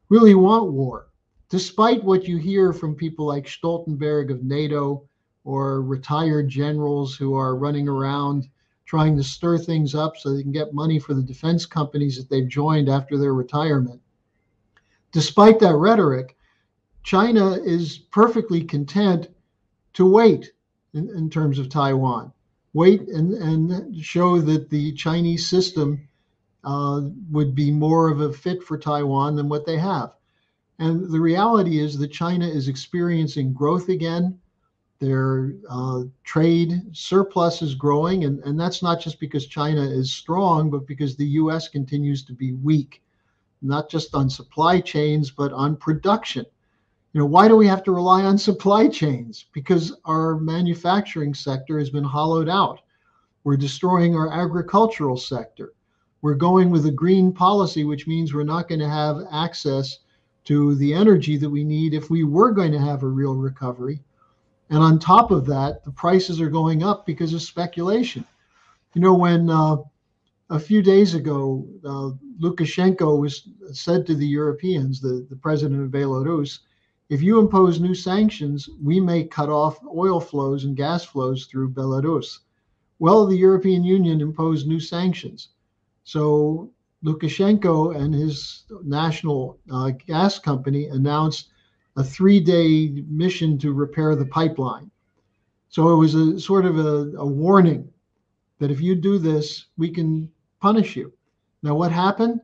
really 0.09 0.35
want 0.35 0.71
war 0.71 1.07
despite 1.49 2.03
what 2.03 2.27
you 2.27 2.37
hear 2.37 2.73
from 2.73 2.95
people 2.95 3.25
like 3.25 3.45
Stoltenberg 3.45 4.31
of 4.31 4.43
NATO 4.43 5.07
or 5.43 5.81
retired 5.81 6.49
generals 6.49 7.15
who 7.15 7.35
are 7.35 7.55
running 7.55 7.87
around 7.87 8.49
trying 8.85 9.15
to 9.15 9.23
stir 9.23 9.57
things 9.57 9.95
up 9.95 10.17
so 10.17 10.33
they 10.33 10.41
can 10.41 10.51
get 10.51 10.73
money 10.73 10.99
for 10.99 11.13
the 11.13 11.21
defense 11.21 11.65
companies 11.65 12.17
that 12.17 12.29
they've 12.29 12.47
joined 12.47 12.89
after 12.89 13.17
their 13.17 13.33
retirement. 13.33 14.01
Despite 15.11 15.59
that 15.59 15.75
rhetoric, 15.75 16.35
China 17.05 17.51
is 17.51 17.99
perfectly 17.99 18.63
content 18.63 19.29
to 19.93 20.07
wait 20.07 20.51
in, 20.95 21.07
in 21.15 21.29
terms 21.29 21.59
of 21.59 21.69
Taiwan, 21.69 22.33
wait 22.73 23.01
and, 23.01 23.31
and 23.35 24.03
show 24.03 24.41
that 24.41 24.71
the 24.71 24.91
Chinese 24.93 25.47
system 25.47 26.07
uh, 26.63 27.01
would 27.29 27.53
be 27.53 27.69
more 27.69 28.09
of 28.09 28.21
a 28.21 28.33
fit 28.33 28.63
for 28.63 28.75
Taiwan 28.75 29.35
than 29.35 29.47
what 29.47 29.67
they 29.67 29.77
have. 29.77 30.15
And 30.79 31.07
the 31.11 31.19
reality 31.19 31.79
is 31.79 31.95
that 31.99 32.07
China 32.07 32.47
is 32.47 32.67
experiencing 32.67 33.53
growth 33.53 33.89
again. 33.89 34.39
Their 34.97 35.53
uh, 35.69 36.05
trade 36.23 36.81
surplus 36.91 37.61
is 37.61 37.75
growing, 37.75 38.23
and, 38.23 38.39
and 38.39 38.59
that's 38.59 38.81
not 38.81 38.99
just 38.99 39.19
because 39.19 39.45
China 39.45 39.83
is 39.83 40.11
strong, 40.11 40.71
but 40.71 40.87
because 40.87 41.15
the 41.15 41.27
US 41.43 41.67
continues 41.67 42.23
to 42.23 42.33
be 42.33 42.53
weak, 42.53 43.03
not 43.61 43.91
just 43.91 44.15
on 44.15 44.27
supply 44.27 44.81
chains, 44.81 45.29
but 45.29 45.53
on 45.53 45.77
production. 45.77 46.47
You 47.15 47.21
know, 47.21 47.27
why 47.27 47.47
do 47.47 47.55
we 47.55 47.65
have 47.67 47.81
to 47.85 47.93
rely 47.93 48.25
on 48.25 48.37
supply 48.37 48.89
chains? 48.89 49.45
Because 49.53 49.95
our 50.03 50.35
manufacturing 50.35 51.33
sector 51.33 51.79
has 51.79 51.89
been 51.89 52.03
hollowed 52.03 52.49
out. 52.49 52.81
We're 53.45 53.55
destroying 53.55 54.17
our 54.17 54.33
agricultural 54.33 55.15
sector. 55.15 55.71
We're 56.21 56.33
going 56.33 56.71
with 56.71 56.87
a 56.87 56.91
green 56.91 57.31
policy, 57.31 57.85
which 57.85 58.05
means 58.05 58.33
we're 58.33 58.43
not 58.43 58.67
going 58.67 58.81
to 58.81 58.89
have 58.89 59.21
access 59.31 59.99
to 60.43 60.75
the 60.75 60.93
energy 60.93 61.37
that 61.37 61.49
we 61.49 61.63
need 61.63 61.93
if 61.93 62.09
we 62.09 62.25
were 62.25 62.51
going 62.51 62.73
to 62.73 62.79
have 62.79 63.03
a 63.03 63.07
real 63.07 63.35
recovery. 63.35 64.01
And 64.69 64.79
on 64.79 64.99
top 64.99 65.31
of 65.31 65.45
that, 65.45 65.85
the 65.85 65.91
prices 65.91 66.41
are 66.41 66.49
going 66.49 66.83
up 66.83 67.05
because 67.05 67.33
of 67.33 67.41
speculation. 67.41 68.25
You 68.93 68.99
know, 68.99 69.13
when 69.13 69.49
uh, 69.49 69.77
a 70.49 70.59
few 70.59 70.81
days 70.81 71.13
ago, 71.13 71.65
uh, 71.85 72.11
Lukashenko 72.41 73.17
was 73.17 73.47
said 73.71 74.05
to 74.05 74.15
the 74.15 74.27
Europeans, 74.27 74.99
the, 74.99 75.25
the 75.29 75.37
president 75.37 75.81
of 75.81 75.91
Belarus, 75.91 76.59
if 77.09 77.21
you 77.21 77.39
impose 77.39 77.79
new 77.79 77.93
sanctions, 77.93 78.69
we 78.81 78.99
may 78.99 79.23
cut 79.23 79.49
off 79.49 79.79
oil 79.85 80.19
flows 80.19 80.63
and 80.63 80.75
gas 80.75 81.03
flows 81.03 81.45
through 81.45 81.71
Belarus. 81.71 82.39
Well, 82.99 83.25
the 83.25 83.37
European 83.37 83.83
Union 83.83 84.21
imposed 84.21 84.67
new 84.67 84.79
sanctions. 84.79 85.49
So 86.03 86.71
Lukashenko 87.03 87.95
and 87.95 88.13
his 88.13 88.63
national 88.83 89.59
uh, 89.71 89.91
gas 90.07 90.39
company 90.39 90.87
announced 90.87 91.49
a 91.97 92.03
three 92.03 92.39
day 92.39 93.03
mission 93.07 93.57
to 93.59 93.73
repair 93.73 94.15
the 94.15 94.25
pipeline. 94.25 94.89
So 95.69 95.91
it 95.91 95.97
was 95.97 96.15
a 96.15 96.39
sort 96.39 96.65
of 96.65 96.77
a, 96.77 97.17
a, 97.17 97.25
warning 97.25 97.89
that 98.59 98.71
if 98.71 98.81
you 98.81 98.95
do 98.95 99.17
this, 99.17 99.65
we 99.77 99.89
can 99.89 100.29
punish 100.61 100.95
you. 100.95 101.13
Now, 101.63 101.75
what 101.75 101.91
happened? 101.91 102.39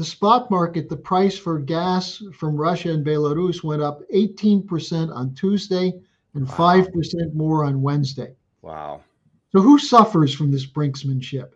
The 0.00 0.06
spot 0.06 0.50
market, 0.50 0.88
the 0.88 0.96
price 0.96 1.36
for 1.36 1.58
gas 1.58 2.22
from 2.32 2.56
Russia 2.56 2.90
and 2.90 3.04
Belarus 3.04 3.62
went 3.62 3.82
up 3.82 4.00
18% 4.08 5.14
on 5.14 5.34
Tuesday 5.34 5.92
and 6.32 6.48
wow. 6.48 6.54
5% 6.54 7.34
more 7.34 7.66
on 7.66 7.82
Wednesday. 7.82 8.34
Wow. 8.62 9.02
So, 9.52 9.60
who 9.60 9.78
suffers 9.78 10.32
from 10.32 10.50
this 10.50 10.64
brinksmanship? 10.64 11.50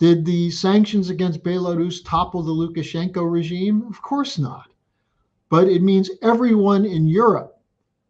Did 0.00 0.24
the 0.24 0.50
sanctions 0.50 1.08
against 1.08 1.44
Belarus 1.44 2.04
topple 2.04 2.42
the 2.42 2.50
Lukashenko 2.50 3.30
regime? 3.30 3.84
Of 3.88 4.02
course 4.02 4.38
not. 4.38 4.68
But 5.48 5.68
it 5.68 5.80
means 5.80 6.10
everyone 6.20 6.84
in 6.84 7.06
Europe 7.06 7.60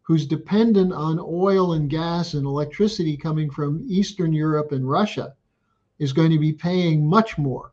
who's 0.01 0.25
dependent 0.25 0.93
on 0.93 1.19
oil 1.19 1.73
and 1.73 1.91
gas 1.91 2.33
and 2.33 2.47
electricity 2.47 3.15
coming 3.15 3.51
from 3.51 3.85
Eastern 3.87 4.33
Europe 4.33 4.71
and 4.71 4.89
Russia 4.89 5.35
is 5.99 6.11
going 6.11 6.31
to 6.31 6.39
be 6.39 6.53
paying 6.53 7.07
much 7.07 7.37
more. 7.37 7.71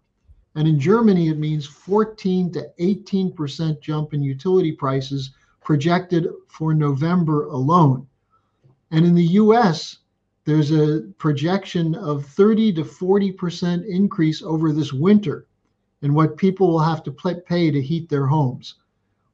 And 0.57 0.67
in 0.67 0.81
Germany, 0.81 1.29
it 1.29 1.39
means 1.39 1.67
14 1.67 2.51
to 2.53 2.67
18% 2.81 3.81
jump 3.81 4.15
in 4.15 4.23
utility 4.23 4.73
prices 4.73 5.33
projected 5.63 6.29
for 6.49 6.73
November 6.73 7.45
alone. 7.49 8.07
And 8.91 9.05
in 9.05 9.15
the 9.15 9.35
US, 9.43 9.99
there's 10.47 10.71
a 10.71 11.03
projection 11.19 11.95
of 11.97 12.25
30 12.25 12.73
to 12.75 12.85
40% 12.85 13.87
increase 13.87 14.43
over 14.43 14.73
this 14.73 14.95
winter 14.95 15.47
in 16.01 16.15
what 16.15 16.39
people 16.39 16.69
will 16.69 16.79
have 16.79 17.03
to 17.03 17.13
pay 17.13 17.71
to 17.71 17.83
heat 17.83 18.09
their 18.09 18.27
homes. 18.27 18.77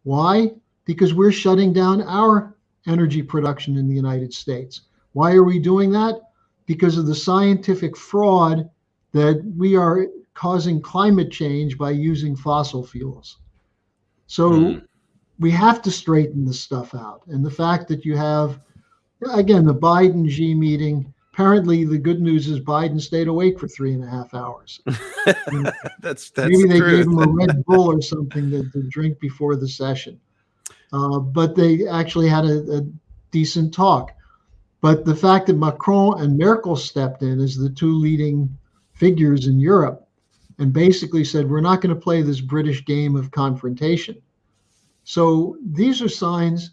Why? 0.02 0.52
Because 0.86 1.14
we're 1.14 1.30
shutting 1.30 1.72
down 1.72 2.02
our 2.02 2.56
energy 2.88 3.22
production 3.22 3.76
in 3.76 3.86
the 3.86 3.94
United 3.94 4.34
States. 4.34 4.82
Why 5.12 5.34
are 5.34 5.44
we 5.44 5.60
doing 5.60 5.92
that? 5.92 6.20
Because 6.66 6.96
of 6.98 7.06
the 7.06 7.14
scientific 7.14 7.96
fraud 7.96 8.68
that 9.12 9.44
we 9.56 9.76
are 9.76 10.08
causing 10.34 10.80
climate 10.80 11.30
change 11.30 11.76
by 11.78 11.90
using 11.90 12.34
fossil 12.36 12.86
fuels. 12.86 13.38
So 14.26 14.50
mm. 14.50 14.86
we 15.38 15.50
have 15.50 15.82
to 15.82 15.90
straighten 15.90 16.44
this 16.44 16.60
stuff 16.60 16.94
out. 16.94 17.22
And 17.26 17.44
the 17.44 17.50
fact 17.50 17.88
that 17.88 18.04
you 18.04 18.16
have 18.16 18.60
again, 19.30 19.64
the 19.64 19.74
Biden 19.74 20.28
Xi 20.30 20.54
meeting. 20.54 21.12
Apparently, 21.32 21.84
the 21.84 21.98
good 21.98 22.20
news 22.20 22.48
is 22.48 22.60
Biden 22.60 23.00
stayed 23.00 23.26
awake 23.26 23.58
for 23.58 23.66
three 23.66 23.94
and 23.94 24.04
a 24.04 24.06
half 24.06 24.34
hours. 24.34 24.80
that's 26.00 26.28
that's 26.30 26.50
maybe 26.50 26.68
they 26.68 26.78
truth. 26.78 26.90
gave 26.90 27.06
him 27.06 27.18
a 27.18 27.26
Red 27.26 27.64
Bull 27.64 27.90
or 27.90 28.02
something 28.02 28.50
to, 28.50 28.68
to 28.70 28.82
drink 28.90 29.18
before 29.18 29.56
the 29.56 29.68
session. 29.68 30.20
Uh, 30.92 31.18
but 31.18 31.56
they 31.56 31.86
actually 31.86 32.28
had 32.28 32.44
a, 32.44 32.78
a 32.78 32.86
decent 33.30 33.72
talk. 33.72 34.12
But 34.82 35.06
the 35.06 35.14
fact 35.14 35.46
that 35.46 35.54
Macron 35.54 36.20
and 36.20 36.36
Merkel 36.36 36.76
stepped 36.76 37.22
in 37.22 37.40
as 37.40 37.56
the 37.56 37.70
two 37.70 37.94
leading 37.94 38.54
figures 38.92 39.46
in 39.46 39.58
Europe 39.58 40.01
and 40.62 40.72
basically 40.72 41.24
said, 41.24 41.50
we're 41.50 41.60
not 41.60 41.80
going 41.80 41.94
to 41.94 42.00
play 42.00 42.22
this 42.22 42.40
British 42.40 42.84
game 42.84 43.16
of 43.16 43.32
confrontation. 43.32 44.16
So 45.02 45.56
these 45.60 46.00
are 46.00 46.08
signs 46.08 46.70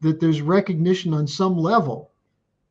that 0.00 0.20
there's 0.20 0.40
recognition 0.40 1.12
on 1.12 1.26
some 1.26 1.58
level 1.58 2.12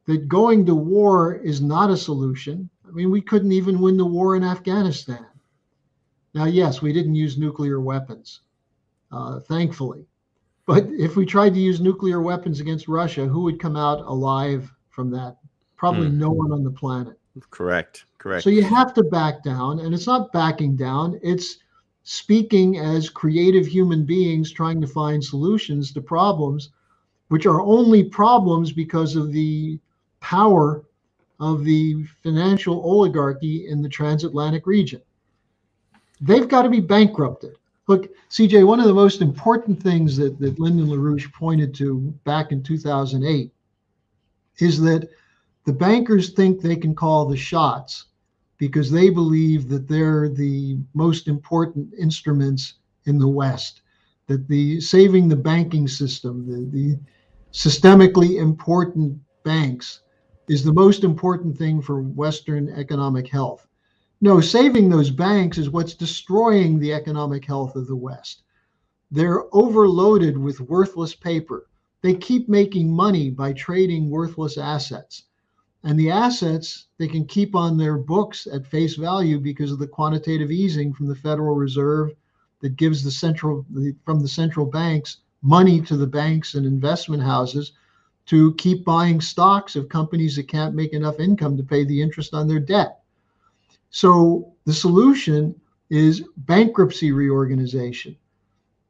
that 0.07 0.27
going 0.27 0.65
to 0.65 0.73
war 0.73 1.35
is 1.35 1.61
not 1.61 1.91
a 1.91 1.97
solution. 1.97 2.67
I 2.87 2.91
mean, 2.91 3.11
we 3.11 3.21
couldn't 3.21 3.51
even 3.51 3.79
win 3.79 3.95
the 3.95 4.05
war 4.05 4.35
in 4.35 4.43
Afghanistan. 4.43 5.27
Now, 6.33 6.45
yes, 6.45 6.81
we 6.81 6.91
didn't 6.91 7.13
use 7.15 7.37
nuclear 7.37 7.79
weapons, 7.79 8.41
uh, 9.11 9.41
thankfully. 9.41 10.07
But 10.65 10.87
if 10.89 11.15
we 11.15 11.27
tried 11.27 11.53
to 11.53 11.59
use 11.59 11.79
nuclear 11.79 12.21
weapons 12.21 12.59
against 12.59 12.87
Russia, 12.87 13.27
who 13.27 13.43
would 13.43 13.59
come 13.59 13.75
out 13.75 13.99
alive 13.99 14.73
from 14.89 15.11
that? 15.11 15.37
Probably 15.77 16.07
mm. 16.07 16.15
no 16.15 16.31
one 16.31 16.51
on 16.51 16.63
the 16.63 16.71
planet. 16.71 17.19
Correct. 17.49 18.05
Correct. 18.17 18.43
So 18.43 18.49
you 18.49 18.63
have 18.63 18.93
to 18.95 19.03
back 19.03 19.43
down, 19.43 19.79
and 19.79 19.93
it's 19.93 20.07
not 20.07 20.31
backing 20.31 20.75
down, 20.75 21.19
it's 21.21 21.57
speaking 22.03 22.77
as 22.77 23.09
creative 23.09 23.65
human 23.65 24.05
beings 24.05 24.51
trying 24.51 24.79
to 24.81 24.87
find 24.87 25.23
solutions 25.23 25.91
to 25.91 26.01
problems 26.01 26.69
which 27.29 27.45
are 27.45 27.61
only 27.61 28.03
problems 28.03 28.71
because 28.71 29.15
of 29.15 29.31
the 29.31 29.79
power 30.19 30.83
of 31.39 31.63
the 31.63 32.03
financial 32.23 32.81
oligarchy 32.81 33.67
in 33.67 33.81
the 33.81 33.89
transatlantic 33.89 34.65
region. 34.67 35.01
They've 36.21 36.47
got 36.47 36.61
to 36.61 36.69
be 36.69 36.79
bankrupted. 36.79 37.55
Look, 37.87 38.09
CJ, 38.29 38.65
one 38.65 38.79
of 38.79 38.87
the 38.87 38.93
most 38.93 39.21
important 39.21 39.81
things 39.81 40.17
that, 40.17 40.39
that 40.39 40.59
Lyndon 40.59 40.87
LaRouche 40.87 41.31
pointed 41.33 41.75
to 41.75 41.99
back 42.23 42.51
in 42.51 42.63
2008 42.63 43.51
is 44.59 44.81
that 44.81 45.09
the 45.65 45.73
bankers 45.73 46.29
think 46.29 46.61
they 46.61 46.75
can 46.75 46.93
call 46.93 47.25
the 47.25 47.35
shots 47.35 48.05
because 48.57 48.89
they 48.89 49.09
believe 49.09 49.67
that 49.67 49.87
they're 49.87 50.29
the 50.29 50.77
most 50.93 51.27
important 51.27 51.91
instruments 51.99 52.75
in 53.05 53.17
the 53.17 53.27
West, 53.27 53.81
that 54.27 54.47
the 54.47 54.79
saving 54.79 55.27
the 55.27 55.35
banking 55.35 55.87
system, 55.87 56.47
the, 56.47 56.69
the 56.71 56.99
systemically 57.51 58.39
important 58.39 59.19
banks 59.43 60.01
is 60.47 60.63
the 60.63 60.73
most 60.73 61.03
important 61.03 61.57
thing 61.57 61.81
for 61.81 62.01
Western 62.01 62.69
economic 62.69 63.27
health. 63.27 63.67
No, 64.21 64.39
saving 64.39 64.89
those 64.89 65.09
banks 65.09 65.57
is 65.57 65.69
what's 65.69 65.95
destroying 65.95 66.79
the 66.79 66.93
economic 66.93 67.43
health 67.43 67.75
of 67.75 67.87
the 67.87 67.95
West. 67.95 68.43
They're 69.11 69.43
overloaded 69.53 70.37
with 70.37 70.61
worthless 70.61 71.15
paper. 71.15 71.67
They 72.01 72.13
keep 72.13 72.47
making 72.47 72.91
money 72.91 73.29
by 73.29 73.53
trading 73.53 74.09
worthless 74.09 74.57
assets. 74.57 75.23
And 75.85 75.99
the 75.99 76.09
assets 76.09 76.87
they 76.97 77.07
can 77.07 77.25
keep 77.25 77.55
on 77.55 77.77
their 77.77 77.95
books 77.95 78.47
at 78.51 78.65
face 78.65 78.95
value 78.95 79.39
because 79.39 79.71
of 79.71 79.77
the 79.77 79.87
quantitative 79.87 80.49
easing 80.49 80.91
from 80.91 81.05
the 81.05 81.15
Federal 81.15 81.55
Reserve 81.55 82.11
that 82.61 82.75
gives 82.75 83.03
the 83.03 83.11
central 83.11 83.63
from 84.03 84.19
the 84.19 84.27
central 84.27 84.65
banks 84.65 85.17
money 85.43 85.79
to 85.81 85.95
the 85.95 86.07
banks 86.07 86.55
and 86.55 86.65
investment 86.65 87.21
houses 87.21 87.73
to 88.25 88.55
keep 88.55 88.83
buying 88.83 89.21
stocks 89.21 89.75
of 89.75 89.87
companies 89.87 90.35
that 90.35 90.47
can't 90.47 90.73
make 90.73 90.91
enough 90.91 91.19
income 91.19 91.55
to 91.55 91.63
pay 91.63 91.85
the 91.85 92.01
interest 92.01 92.33
on 92.33 92.47
their 92.47 92.59
debt. 92.59 93.03
So 93.91 94.53
the 94.65 94.73
solution 94.73 95.53
is 95.91 96.23
bankruptcy 96.37 97.11
reorganization. 97.11 98.17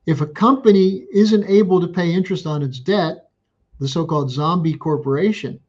If 0.05 0.21
a 0.21 0.27
company 0.27 1.05
isn't 1.11 1.43
able 1.43 1.81
to 1.81 1.89
pay 1.89 2.13
interest 2.13 2.47
on 2.47 2.63
its 2.63 2.79
debt, 2.79 3.29
the 3.79 3.87
so 3.89 4.05
called 4.05 4.31
zombie 4.31 4.75
corporation, 4.75 5.59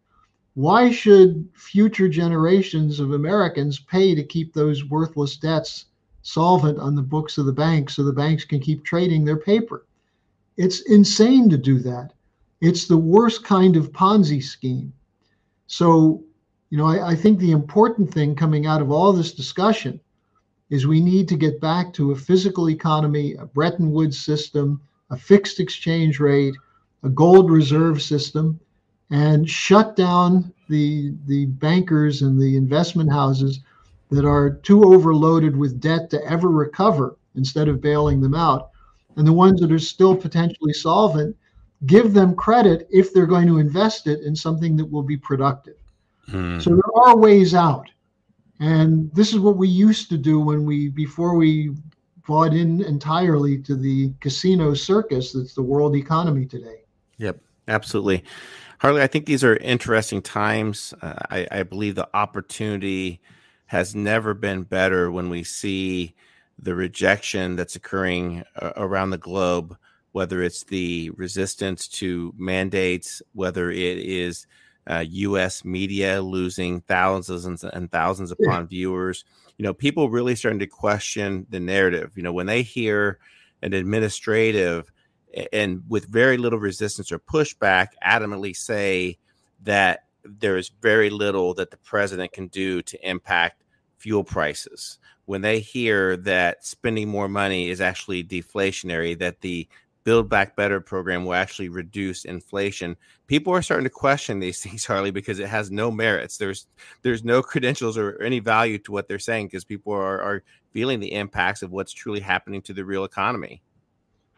why 0.57 0.91
should 0.91 1.47
future 1.53 2.09
generations 2.09 2.99
of 2.99 3.13
Americans 3.13 3.79
pay 3.79 4.15
to 4.15 4.25
keep 4.25 4.55
those 4.55 4.87
worthless 4.87 5.37
debts 5.37 5.85
solvent 6.23 6.79
on 6.79 6.95
the 6.95 7.03
books 7.03 7.37
of 7.37 7.45
the 7.45 7.53
banks 7.53 7.95
so 7.95 8.03
the 8.03 8.11
banks 8.11 8.43
can 8.47 8.59
keep 8.59 8.83
trading 8.83 9.23
their 9.23 9.37
paper? 9.37 9.85
It's 10.57 10.81
insane 10.91 11.51
to 11.51 11.59
do 11.59 11.79
that. 11.81 12.15
It's 12.63 12.87
the 12.87 12.97
worst 12.97 13.45
kind 13.45 13.77
of 13.77 13.93
Ponzi 13.93 14.43
scheme. 14.43 14.95
So, 15.67 16.25
you 16.71 16.79
know, 16.79 16.87
I, 16.87 17.11
I 17.11 17.15
think 17.15 17.39
the 17.39 17.53
important 17.53 18.11
thing 18.11 18.35
coming 18.35 18.65
out 18.65 18.81
of 18.81 18.91
all 18.91 19.13
this 19.13 19.35
discussion 19.35 20.01
is 20.71 20.87
we 20.87 21.03
need 21.03 21.29
to 21.29 21.37
get 21.37 21.61
back 21.61 21.93
to 21.93 22.13
a 22.13 22.17
physical 22.17 22.71
economy, 22.71 23.35
a 23.35 23.45
Bretton 23.45 23.93
Woods 23.93 24.19
system, 24.19 24.81
a 25.11 25.19
fixed 25.19 25.61
exchange 25.61 26.19
rate, 26.19 26.55
a 27.03 27.11
gold 27.11 27.51
reserve 27.51 28.01
system, 28.01 28.59
and 29.11 29.49
shut 29.49 29.97
down 29.97 30.53
the 30.69 31.15
the 31.27 31.47
bankers 31.47 32.23
and 32.23 32.41
the 32.41 32.57
investment 32.57 33.11
houses 33.11 33.61
that 34.11 34.25
are 34.25 34.51
too 34.51 34.85
overloaded 34.85 35.57
with 35.57 35.81
debt 35.81 36.11
to 36.11 36.25
ever 36.25 36.49
recover 36.49 37.17
instead 37.35 37.69
of 37.69 37.81
bailing 37.81 38.21
them 38.21 38.35
out. 38.35 38.71
And 39.17 39.27
the 39.27 39.33
ones 39.33 39.61
that 39.61 39.73
are 39.73 39.79
still 39.79 40.15
potentially 40.15 40.73
solvent, 40.73 41.37
give 41.87 42.13
them 42.13 42.35
credit 42.35 42.87
if 42.91 43.13
they're 43.13 43.27
going 43.27 43.47
to 43.47 43.59
invest 43.59 44.07
it 44.07 44.21
in 44.21 44.37
something 44.37 44.77
that 44.77 44.91
will 44.91 45.03
be 45.03 45.17
productive. 45.17 45.77
Hmm. 46.29 46.59
So 46.61 46.71
there 46.71 47.05
are 47.05 47.17
ways 47.17 47.55
out. 47.55 47.89
And 48.61 49.13
this 49.13 49.33
is 49.33 49.39
what 49.39 49.57
we 49.57 49.69
used 49.69 50.09
to 50.11 50.17
do 50.17 50.41
when 50.41 50.65
we, 50.65 50.89
before 50.89 51.35
we 51.35 51.75
bought 52.27 52.55
in 52.55 52.83
entirely 52.83 53.59
to 53.59 53.77
the 53.77 54.13
casino 54.21 54.75
circus 54.75 55.33
that's 55.33 55.55
the 55.55 55.63
world 55.63 55.95
economy 55.95 56.47
today. 56.47 56.83
Yep, 57.19 57.39
absolutely. 57.69 58.25
Harley, 58.79 59.03
I 59.03 59.07
think 59.07 59.27
these 59.27 59.45
are 59.45 59.57
interesting 59.57 60.23
times. 60.23 60.93
Uh, 61.01 61.15
I, 61.31 61.47
I, 61.51 61.63
believe 61.63 61.95
the 61.95 62.09
opportunity 62.15 63.21
has 63.67 63.95
never 63.95 64.35
been 64.35 64.63
better 64.63 65.11
when 65.11 65.31
we 65.31 65.43
see 65.45 66.15
the 66.59 66.75
rejection 66.75 67.57
that's 67.57 67.77
occurring 67.77 68.45
uh, 68.61 68.73
around 68.77 69.11
the 69.11 69.19
globe, 69.19 69.77
whether 70.13 70.43
it's 70.43 70.65
the 70.65 71.11
resistance 71.17 71.89
to 71.89 72.35
mandates, 72.37 73.23
whether 73.33 73.71
it 73.71 73.99
is 73.99 74.47
uh, 74.89 75.05
U.S. 75.09 75.65
media 75.65 76.23
losing 76.23 76.81
thousands 76.83 77.65
and 77.65 77.91
thousands 77.91 78.31
upon 78.31 78.63
yeah. 78.63 78.67
viewers. 78.67 79.25
You 79.59 79.65
know, 79.65 79.75
people 79.75 80.11
really 80.11 80.37
starting 80.37 80.61
to 80.61 80.67
question 80.67 81.47
the 81.51 81.61
narrative. 81.61 82.13
You 82.17 82.23
know, 82.23 82.33
when 82.33 82.47
they 82.47 82.63
hear 82.63 83.19
an 83.63 83.73
administrative 83.73 84.93
and 85.53 85.83
with 85.89 86.07
very 86.07 86.37
little 86.37 86.59
resistance 86.59 87.13
or 87.13 87.19
pushback, 87.19 87.89
adamantly 88.05 88.57
say 88.57 89.19
that 89.63 90.05
there 90.25 90.57
is 90.57 90.71
very 90.81 91.11
little 91.11 91.55
that 91.55 91.71
the 91.71 91.77
president 91.79 92.33
can 92.33 92.49
do 92.49 92.83
to 92.83 93.09
impact 93.09 93.63
fuel 93.99 94.25
prices. 94.25 94.99
When 95.27 95.43
they 95.43 95.61
hear 95.61 96.17
that 96.19 96.65
spending 96.65 97.09
more 97.09 97.29
money 97.29 97.69
is 97.69 97.81
actually 97.81 98.25
deflationary, 98.25 99.19
that 99.19 99.41
the 99.41 99.69
Build 100.05 100.29
Back 100.29 100.55
Better 100.55 100.81
program 100.81 101.25
will 101.25 101.35
actually 101.35 101.69
reduce 101.69 102.25
inflation. 102.25 102.97
People 103.27 103.53
are 103.53 103.61
starting 103.61 103.83
to 103.85 103.91
question 103.91 104.39
these 104.39 104.61
things, 104.63 104.85
Harley, 104.85 105.11
because 105.11 105.41
it 105.41 105.49
has 105.49 105.73
no 105.73 105.91
merits. 105.91 106.39
There's 106.39 106.69
there's 107.03 107.25
no 107.25 107.43
credentials 107.43 107.99
or 107.99 108.23
any 108.23 108.39
value 108.39 108.79
to 108.79 108.93
what 108.93 109.09
they're 109.09 109.19
saying 109.19 109.47
because 109.49 109.65
people 109.65 109.93
are, 109.93 110.23
are 110.23 110.43
feeling 110.71 111.01
the 111.01 111.13
impacts 111.13 111.63
of 111.63 111.73
what's 111.73 111.93
truly 111.93 112.21
happening 112.21 112.63
to 112.63 112.73
the 112.73 112.85
real 112.85 113.03
economy. 113.03 113.63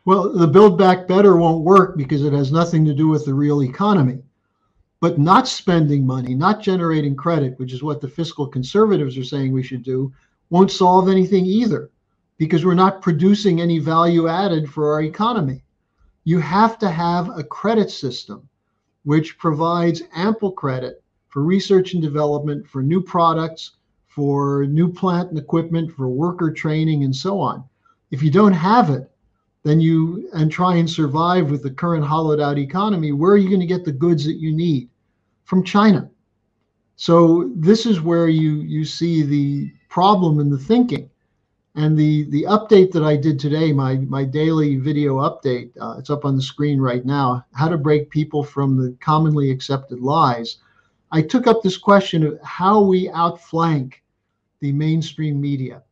Well, 0.05 0.33
the 0.33 0.47
Build 0.47 0.79
Back 0.79 1.07
Better 1.07 1.37
won't 1.37 1.65
work 1.65 1.97
because 1.97 2.25
it 2.25 2.33
has 2.33 2.51
nothing 2.51 2.85
to 2.87 2.95
do 2.95 3.09
with 3.09 3.25
the 3.25 3.35
real 3.35 3.63
economy. 3.63 4.23
But 5.01 5.19
not 5.19 5.47
spending 5.47 6.07
money, 6.07 6.35
not 6.35 6.63
generating 6.63 7.15
credit, 7.15 7.59
which 7.59 7.73
is 7.73 7.83
what 7.83 8.01
the 8.01 8.09
fiscal 8.09 8.47
conservatives 8.47 9.17
are 9.17 9.25
saying 9.25 9.53
we 9.53 9.63
should 9.63 9.83
do, 9.83 10.13
won't 10.51 10.73
solve 10.73 11.09
anything 11.09 11.47
either 11.47 11.91
because 12.37 12.65
we're 12.65 12.75
not 12.75 13.03
producing 13.03 13.61
any 13.61 13.79
value 13.79 14.29
added 14.29 14.69
for 14.69 14.93
our 14.93 15.03
economy. 15.03 15.63
You 16.25 16.39
have 16.41 16.79
to 16.79 16.89
have 16.89 17.37
a 17.37 17.45
credit 17.45 17.91
system 17.91 18.49
which 19.05 19.39
provides 19.39 20.03
ample 20.15 20.53
credit 20.53 21.03
for 21.29 21.43
research 21.43 21.95
and 21.95 22.03
development, 22.03 22.67
for 22.67 22.83
new 22.83 23.01
products, 23.01 23.73
for 24.07 24.67
new 24.67 24.93
plant 24.93 25.31
and 25.31 25.39
equipment, 25.39 25.93
for 25.93 26.09
worker 26.09 26.51
training, 26.51 27.05
and 27.05 27.15
so 27.15 27.41
on. 27.41 27.65
If 28.11 28.23
you 28.23 28.31
don't 28.31 28.53
have 28.53 28.91
it, 28.91 29.11
then 29.63 29.81
you 29.81 30.29
and 30.35 30.51
try 30.51 30.77
and 30.77 30.89
survive 30.89 31.51
with 31.51 31.63
the 31.63 31.71
current 31.71 32.05
hollowed 32.05 32.41
out 32.41 32.59
economy, 32.59 33.13
where 33.13 33.33
are 33.33 33.37
you 33.39 33.49
going 33.49 33.61
to 33.61 33.67
get 33.67 33.85
the 33.85 33.93
goods 33.93 34.25
that 34.25 34.37
you 34.37 34.55
need? 34.55 34.89
From 35.45 35.65
China. 35.65 36.11
So 36.97 37.51
this 37.55 37.87
is 37.87 38.01
where 38.01 38.29
you 38.29 38.57
you 38.57 38.85
see 38.85 39.23
the 39.23 39.73
problem 39.89 40.41
in 40.41 40.51
the 40.51 40.59
thinking. 40.59 41.11
And 41.75 41.97
the 41.97 42.25
the 42.31 42.43
update 42.43 42.91
that 42.93 43.05
I 43.05 43.17
did 43.17 43.39
today, 43.39 43.73
my 43.73 43.97
my 43.97 44.25
daily 44.25 44.77
video 44.77 45.19
update, 45.19 45.71
uh, 45.81 45.97
it's 45.99 46.11
up 46.11 46.25
on 46.25 46.35
the 46.35 46.43
screen 46.43 46.81
right 46.81 47.05
now. 47.07 47.45
How 47.53 47.69
to 47.69 47.79
break 47.79 48.11
people 48.11 48.43
from 48.43 48.77
the 48.77 48.97
commonly 49.01 49.51
accepted 49.51 50.01
lies. 50.01 50.59
I 51.13 51.23
took 51.23 51.47
up 51.47 51.63
this 51.63 51.79
question 51.79 52.23
of 52.25 52.41
how 52.43 52.81
we 52.81 53.09
outflank 53.11 54.03
the 54.61 54.73
mainstream 54.73 55.41
media, 55.41 55.83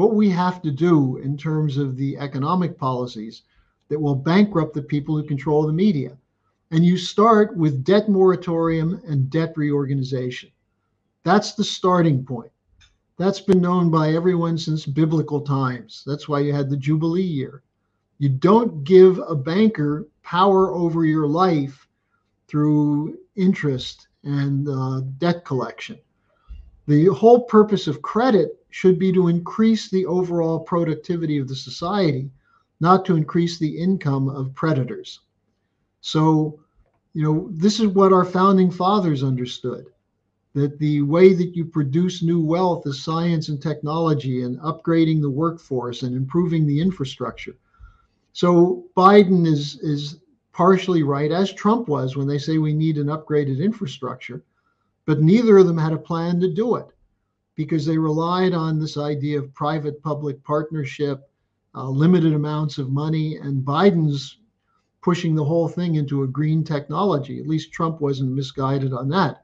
what 0.00 0.14
we 0.14 0.30
have 0.30 0.62
to 0.62 0.70
do 0.70 1.18
in 1.18 1.36
terms 1.36 1.76
of 1.76 1.94
the 1.94 2.16
economic 2.16 2.78
policies 2.78 3.42
that 3.90 4.00
will 4.00 4.14
bankrupt 4.14 4.72
the 4.72 4.80
people 4.80 5.14
who 5.14 5.22
control 5.22 5.66
the 5.66 5.74
media. 5.74 6.16
And 6.70 6.86
you 6.86 6.96
start 6.96 7.54
with 7.54 7.84
debt 7.84 8.08
moratorium 8.08 9.02
and 9.06 9.28
debt 9.28 9.52
reorganization. 9.56 10.52
That's 11.22 11.52
the 11.52 11.64
starting 11.64 12.24
point. 12.24 12.50
That's 13.18 13.42
been 13.42 13.60
known 13.60 13.90
by 13.90 14.14
everyone 14.14 14.56
since 14.56 14.86
biblical 14.86 15.42
times. 15.42 16.02
That's 16.06 16.26
why 16.26 16.40
you 16.40 16.54
had 16.54 16.70
the 16.70 16.78
Jubilee 16.78 17.20
year. 17.20 17.62
You 18.16 18.30
don't 18.30 18.82
give 18.84 19.18
a 19.18 19.34
banker 19.34 20.08
power 20.22 20.72
over 20.72 21.04
your 21.04 21.26
life 21.26 21.86
through 22.48 23.18
interest 23.36 24.08
and 24.24 24.66
uh, 24.66 25.02
debt 25.18 25.44
collection. 25.44 25.98
The 26.86 27.06
whole 27.06 27.42
purpose 27.42 27.86
of 27.86 28.02
credit 28.02 28.64
should 28.70 28.98
be 28.98 29.12
to 29.12 29.28
increase 29.28 29.88
the 29.88 30.06
overall 30.06 30.60
productivity 30.60 31.38
of 31.38 31.48
the 31.48 31.56
society, 31.56 32.30
not 32.80 33.04
to 33.04 33.16
increase 33.16 33.58
the 33.58 33.78
income 33.78 34.28
of 34.28 34.54
predators. 34.54 35.20
So, 36.00 36.58
you 37.12 37.22
know, 37.22 37.48
this 37.52 37.80
is 37.80 37.88
what 37.88 38.12
our 38.12 38.24
founding 38.24 38.70
fathers 38.70 39.22
understood 39.22 39.86
that 40.54 40.78
the 40.78 41.02
way 41.02 41.32
that 41.32 41.54
you 41.54 41.64
produce 41.64 42.22
new 42.22 42.40
wealth 42.40 42.86
is 42.86 43.02
science 43.02 43.48
and 43.48 43.62
technology 43.62 44.42
and 44.42 44.58
upgrading 44.60 45.20
the 45.20 45.30
workforce 45.30 46.02
and 46.02 46.16
improving 46.16 46.66
the 46.66 46.80
infrastructure. 46.80 47.56
So 48.32 48.84
Biden 48.96 49.46
is 49.46 49.78
is 49.80 50.18
partially 50.52 51.02
right, 51.02 51.30
as 51.30 51.52
Trump 51.52 51.88
was 51.88 52.16
when 52.16 52.26
they 52.26 52.38
say 52.38 52.58
we 52.58 52.72
need 52.72 52.98
an 52.98 53.06
upgraded 53.06 53.62
infrastructure, 53.62 54.42
but 55.06 55.20
neither 55.20 55.58
of 55.58 55.66
them 55.66 55.78
had 55.78 55.92
a 55.92 55.98
plan 55.98 56.40
to 56.40 56.52
do 56.52 56.76
it 56.76 56.86
because 57.56 57.84
they 57.84 57.98
relied 57.98 58.54
on 58.54 58.78
this 58.78 58.96
idea 58.96 59.38
of 59.38 59.52
private 59.54 60.02
public 60.02 60.42
partnership, 60.44 61.28
uh, 61.74 61.88
limited 61.88 62.32
amounts 62.32 62.78
of 62.78 62.90
money, 62.90 63.36
and 63.36 63.64
Biden's 63.64 64.38
pushing 65.02 65.34
the 65.34 65.44
whole 65.44 65.68
thing 65.68 65.96
into 65.96 66.22
a 66.22 66.26
green 66.28 66.62
technology. 66.62 67.38
At 67.40 67.46
least 67.46 67.72
Trump 67.72 68.00
wasn't 68.00 68.32
misguided 68.32 68.92
on 68.92 69.08
that. 69.10 69.42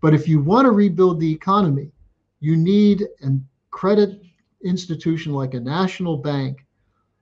But 0.00 0.14
if 0.14 0.28
you 0.28 0.40
want 0.40 0.66
to 0.66 0.72
rebuild 0.72 1.20
the 1.20 1.32
economy, 1.32 1.90
you 2.40 2.56
need 2.56 3.08
a 3.22 3.30
credit 3.70 4.20
institution 4.64 5.32
like 5.32 5.54
a 5.54 5.60
national 5.60 6.16
bank, 6.16 6.64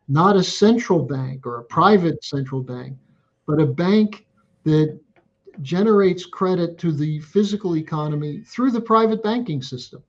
not 0.09 0.37
a 0.37 0.43
central 0.43 1.01
bank 1.05 1.47
or 1.47 1.59
a 1.59 1.65
private 1.65 2.25
central 2.25 2.61
bank, 2.61 2.97
but 3.47 3.61
a 3.61 3.67
bank 3.67 4.27
that 4.65 4.99
generates 5.61 6.25
credit 6.25 6.79
to 6.79 6.93
the 6.93 7.21
physical 7.21 7.77
economy 7.77 8.41
through 8.41 8.71
the 8.71 8.81
private 8.81 9.23
banking 9.23 9.63
system. 9.63 10.03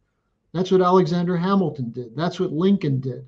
That's 0.53 0.71
what 0.71 0.81
Alexander 0.81 1.35
Hamilton 1.35 1.91
did. 1.91 2.15
That's 2.15 2.39
what 2.39 2.53
Lincoln 2.53 2.99
did. 2.99 3.27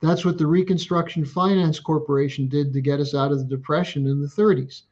That's 0.00 0.24
what 0.24 0.38
the 0.38 0.46
Reconstruction 0.46 1.24
Finance 1.24 1.78
Corporation 1.78 2.48
did 2.48 2.72
to 2.72 2.80
get 2.80 3.00
us 3.00 3.14
out 3.14 3.32
of 3.32 3.38
the 3.38 3.44
Depression 3.44 4.06
in 4.06 4.20
the 4.20 4.26
30s. 4.26 4.82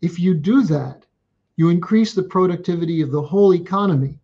If 0.00 0.18
you 0.18 0.34
do 0.34 0.62
that, 0.64 1.06
you 1.56 1.68
increase 1.68 2.12
the 2.12 2.22
productivity 2.22 3.02
of 3.02 3.12
the 3.12 3.22
whole 3.22 3.54
economy, 3.54 4.18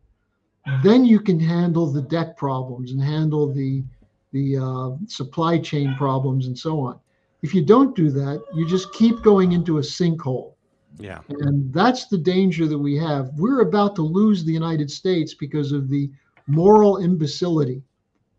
then 0.83 1.05
you 1.05 1.21
can 1.21 1.41
handle 1.41 1.87
the 1.87 2.03
debt 2.03 2.37
problems 2.37 2.93
and 2.93 3.03
handle 3.03 3.53
the 3.53 3.85
the 4.33 4.59
uh, 4.59 4.91
supply 5.07 5.59
chain 5.59 5.95
problems 5.97 6.49
and 6.49 6.59
so 6.59 6.81
on. 6.81 7.01
If 7.41 7.55
you 7.55 7.65
don't 7.65 7.97
do 7.97 8.11
that, 8.11 8.43
you 8.55 8.69
just 8.69 8.93
keep 8.93 9.23
going 9.23 9.53
into 9.53 9.79
a 9.79 9.81
sinkhole. 9.81 10.53
Yeah. 10.99 11.21
And 11.29 11.73
that's 11.73 12.07
the 12.07 12.19
danger 12.19 12.67
that 12.67 12.79
we 12.79 12.97
have. 12.97 13.31
We're 13.37 13.61
about 13.61 13.95
to 13.97 14.03
lose 14.03 14.45
the 14.45 14.53
United 14.53 14.91
States 14.91 15.35
because 15.35 15.73
of 15.73 15.89
the 15.89 16.11
moral 16.47 16.99
imbecility 16.99 17.83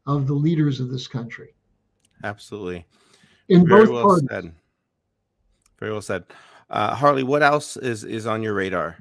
of 0.08 0.28
the 0.28 0.34
leaders 0.34 0.80
of 0.80 0.90
this 0.90 1.08
country. 1.08 1.54
Absolutely. 2.24 2.86
In 3.48 3.68
Very 3.68 3.86
both 3.86 3.94
well 3.94 4.04
parties. 4.04 4.30
Said. 4.30 4.54
Very 5.80 5.92
well 5.92 6.02
said. 6.02 6.24
Uh, 6.70 6.94
Harley, 6.94 7.24
what 7.24 7.42
else 7.42 7.78
is 7.78 8.04
is 8.04 8.28
on 8.28 8.44
your 8.44 8.54
radar? 8.54 8.98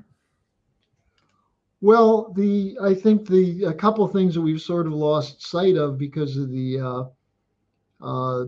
Well, 1.80 2.32
the 2.34 2.76
I 2.82 2.94
think 2.94 3.28
the 3.28 3.64
a 3.64 3.74
couple 3.74 4.04
of 4.04 4.12
things 4.12 4.34
that 4.34 4.40
we've 4.40 4.60
sort 4.60 4.86
of 4.86 4.92
lost 4.92 5.46
sight 5.46 5.76
of 5.76 5.98
because 5.98 6.36
of 6.36 6.50
the 6.50 6.80
uh, 6.80 7.04
uh, 8.04 8.44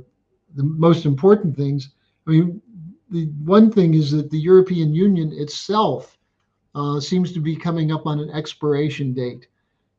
the 0.55 0.63
most 0.63 1.05
important 1.05 1.57
things. 1.57 1.91
I 2.27 2.31
mean, 2.31 2.63
the 3.11 3.27
one 3.44 3.70
thing 3.73 3.94
is 3.94 4.11
that 4.12 4.31
the 4.31 4.38
European 4.38 4.94
Union 4.94 5.33
itself 5.33 6.18
uh, 6.75 7.01
seems 7.01 7.33
to 7.33 7.40
be 7.40 7.57
coming 7.57 7.90
up 7.90 8.07
on 8.07 8.20
an 8.20 8.31
expiration 8.31 9.12
date. 9.12 9.49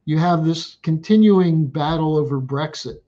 You 0.06 0.18
have 0.18 0.46
this 0.46 0.78
continuing 0.82 1.68
battle 1.68 2.18
over 2.18 2.40
Brexit, 2.40 3.02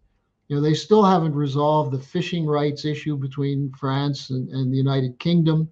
You 0.47 0.57
know, 0.57 0.61
they 0.61 0.73
still 0.73 1.03
haven't 1.03 1.33
resolved 1.33 1.91
the 1.91 1.99
fishing 1.99 2.45
rights 2.45 2.85
issue 2.85 3.17
between 3.17 3.71
France 3.79 4.29
and, 4.29 4.49
and 4.49 4.71
the 4.71 4.77
United 4.77 5.17
Kingdom. 5.19 5.69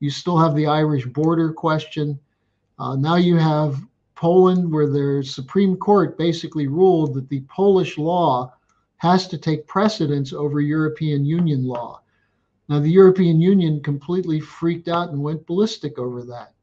You 0.00 0.10
still 0.10 0.38
have 0.38 0.56
the 0.56 0.66
Irish 0.66 1.06
border 1.06 1.52
question. 1.52 2.18
Uh, 2.78 2.96
now 2.96 3.16
you 3.16 3.36
have 3.36 3.78
Poland, 4.14 4.72
where 4.72 4.88
their 4.88 5.22
Supreme 5.22 5.76
Court 5.76 6.16
basically 6.16 6.66
ruled 6.66 7.14
that 7.14 7.28
the 7.28 7.42
Polish 7.42 7.98
law 7.98 8.52
has 8.96 9.28
to 9.28 9.36
take 9.36 9.66
precedence 9.66 10.32
over 10.32 10.60
European 10.60 11.24
Union 11.24 11.66
law. 11.66 12.00
Now, 12.68 12.80
the 12.80 12.90
European 12.90 13.40
Union 13.40 13.82
completely 13.82 14.40
freaked 14.40 14.88
out 14.88 15.10
and 15.10 15.22
went 15.22 15.46
ballistic 15.46 15.98
over 15.98 16.22
that. 16.24 16.54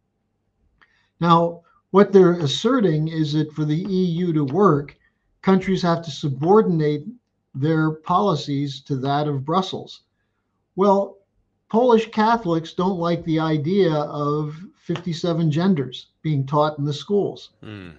Now, 1.19 1.61
what 1.91 2.11
they're 2.11 2.39
asserting 2.39 3.09
is 3.09 3.33
that 3.33 3.53
for 3.53 3.65
the 3.65 3.75
EU 3.75 4.33
to 4.33 4.43
work, 4.45 4.97
countries 5.41 5.81
have 5.83 6.03
to 6.03 6.11
subordinate 6.11 7.05
their 7.53 7.91
policies 7.91 8.81
to 8.81 8.95
that 8.97 9.27
of 9.27 9.45
Brussels. 9.45 10.01
Well, 10.75 11.17
Polish 11.69 12.09
Catholics 12.11 12.73
don't 12.73 12.97
like 12.97 13.23
the 13.23 13.39
idea 13.39 13.93
of 13.93 14.55
57 14.77 15.51
genders 15.51 16.07
being 16.21 16.45
taught 16.45 16.77
in 16.79 16.85
the 16.85 16.93
schools. 16.93 17.51
Mm. 17.63 17.93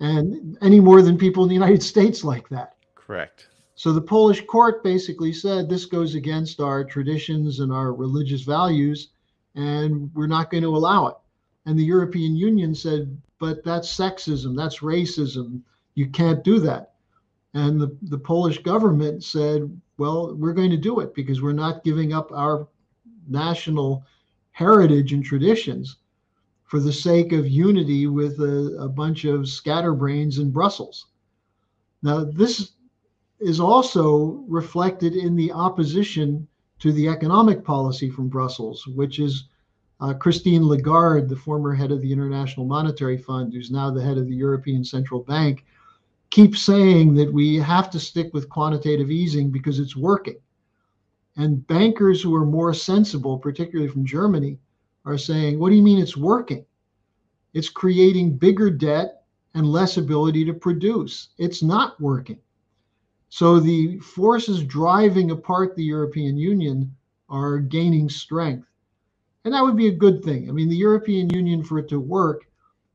And 0.00 0.58
any 0.60 0.80
more 0.80 1.02
than 1.02 1.18
people 1.18 1.42
in 1.42 1.48
the 1.48 1.54
United 1.54 1.82
States 1.82 2.24
like 2.24 2.48
that. 2.48 2.76
Correct. 2.94 3.48
So 3.76 3.92
the 3.92 4.00
Polish 4.00 4.44
court 4.46 4.82
basically 4.82 5.34
said 5.34 5.68
this 5.68 5.84
goes 5.84 6.14
against 6.14 6.60
our 6.60 6.82
traditions 6.82 7.60
and 7.60 7.70
our 7.70 7.92
religious 7.92 8.40
values, 8.40 9.10
and 9.54 10.10
we're 10.14 10.26
not 10.26 10.50
going 10.50 10.62
to 10.62 10.74
allow 10.74 11.08
it. 11.08 11.16
And 11.66 11.78
the 11.78 11.84
European 11.84 12.34
Union 12.34 12.74
said, 12.74 13.20
but 13.38 13.62
that's 13.64 13.94
sexism, 13.94 14.56
that's 14.56 14.78
racism. 14.78 15.60
You 15.94 16.08
can't 16.08 16.42
do 16.42 16.58
that. 16.60 16.94
And 17.52 17.78
the, 17.78 17.94
the 18.02 18.18
Polish 18.18 18.62
government 18.62 19.22
said, 19.22 19.78
well, 19.98 20.34
we're 20.34 20.54
going 20.54 20.70
to 20.70 20.78
do 20.78 21.00
it 21.00 21.14
because 21.14 21.42
we're 21.42 21.52
not 21.52 21.84
giving 21.84 22.14
up 22.14 22.32
our 22.32 22.68
national 23.28 24.04
heritage 24.52 25.12
and 25.12 25.22
traditions 25.22 25.96
for 26.64 26.80
the 26.80 26.92
sake 26.92 27.32
of 27.32 27.46
unity 27.46 28.06
with 28.06 28.40
a, 28.40 28.78
a 28.80 28.88
bunch 28.88 29.26
of 29.26 29.48
scatterbrains 29.48 30.38
in 30.38 30.50
Brussels. 30.50 31.08
Now, 32.02 32.24
this 32.24 32.72
is 33.40 33.60
also 33.60 34.44
reflected 34.48 35.14
in 35.14 35.36
the 35.36 35.52
opposition 35.52 36.46
to 36.78 36.92
the 36.92 37.08
economic 37.08 37.64
policy 37.64 38.10
from 38.10 38.28
Brussels, 38.28 38.86
which 38.86 39.18
is 39.18 39.44
uh, 40.00 40.12
Christine 40.14 40.66
Lagarde, 40.66 41.28
the 41.28 41.36
former 41.36 41.74
head 41.74 41.90
of 41.90 42.02
the 42.02 42.12
International 42.12 42.66
Monetary 42.66 43.16
Fund, 43.16 43.52
who's 43.52 43.70
now 43.70 43.90
the 43.90 44.02
head 44.02 44.18
of 44.18 44.26
the 44.26 44.34
European 44.34 44.84
Central 44.84 45.20
Bank, 45.22 45.64
keeps 46.30 46.62
saying 46.62 47.14
that 47.14 47.32
we 47.32 47.56
have 47.56 47.90
to 47.90 48.00
stick 48.00 48.32
with 48.34 48.48
quantitative 48.48 49.10
easing 49.10 49.50
because 49.50 49.78
it's 49.78 49.96
working. 49.96 50.38
And 51.36 51.66
bankers 51.66 52.22
who 52.22 52.34
are 52.34 52.46
more 52.46 52.74
sensible, 52.74 53.38
particularly 53.38 53.90
from 53.90 54.04
Germany, 54.04 54.58
are 55.04 55.18
saying, 55.18 55.58
What 55.58 55.70
do 55.70 55.76
you 55.76 55.82
mean 55.82 55.98
it's 55.98 56.16
working? 56.16 56.64
It's 57.54 57.68
creating 57.68 58.36
bigger 58.36 58.70
debt 58.70 59.22
and 59.54 59.66
less 59.66 59.96
ability 59.96 60.44
to 60.44 60.52
produce. 60.52 61.28
It's 61.38 61.62
not 61.62 61.98
working. 62.00 62.38
So 63.36 63.60
the 63.60 63.98
forces 63.98 64.64
driving 64.64 65.30
apart 65.30 65.76
the 65.76 65.84
European 65.84 66.38
Union 66.38 66.96
are 67.28 67.58
gaining 67.58 68.08
strength. 68.08 68.66
And 69.44 69.52
that 69.52 69.62
would 69.62 69.76
be 69.76 69.88
a 69.88 70.02
good 70.04 70.24
thing. 70.24 70.48
I 70.48 70.52
mean, 70.52 70.70
the 70.70 70.76
European 70.88 71.28
Union, 71.28 71.62
for 71.62 71.78
it 71.78 71.86
to 71.90 72.00
work, 72.00 72.46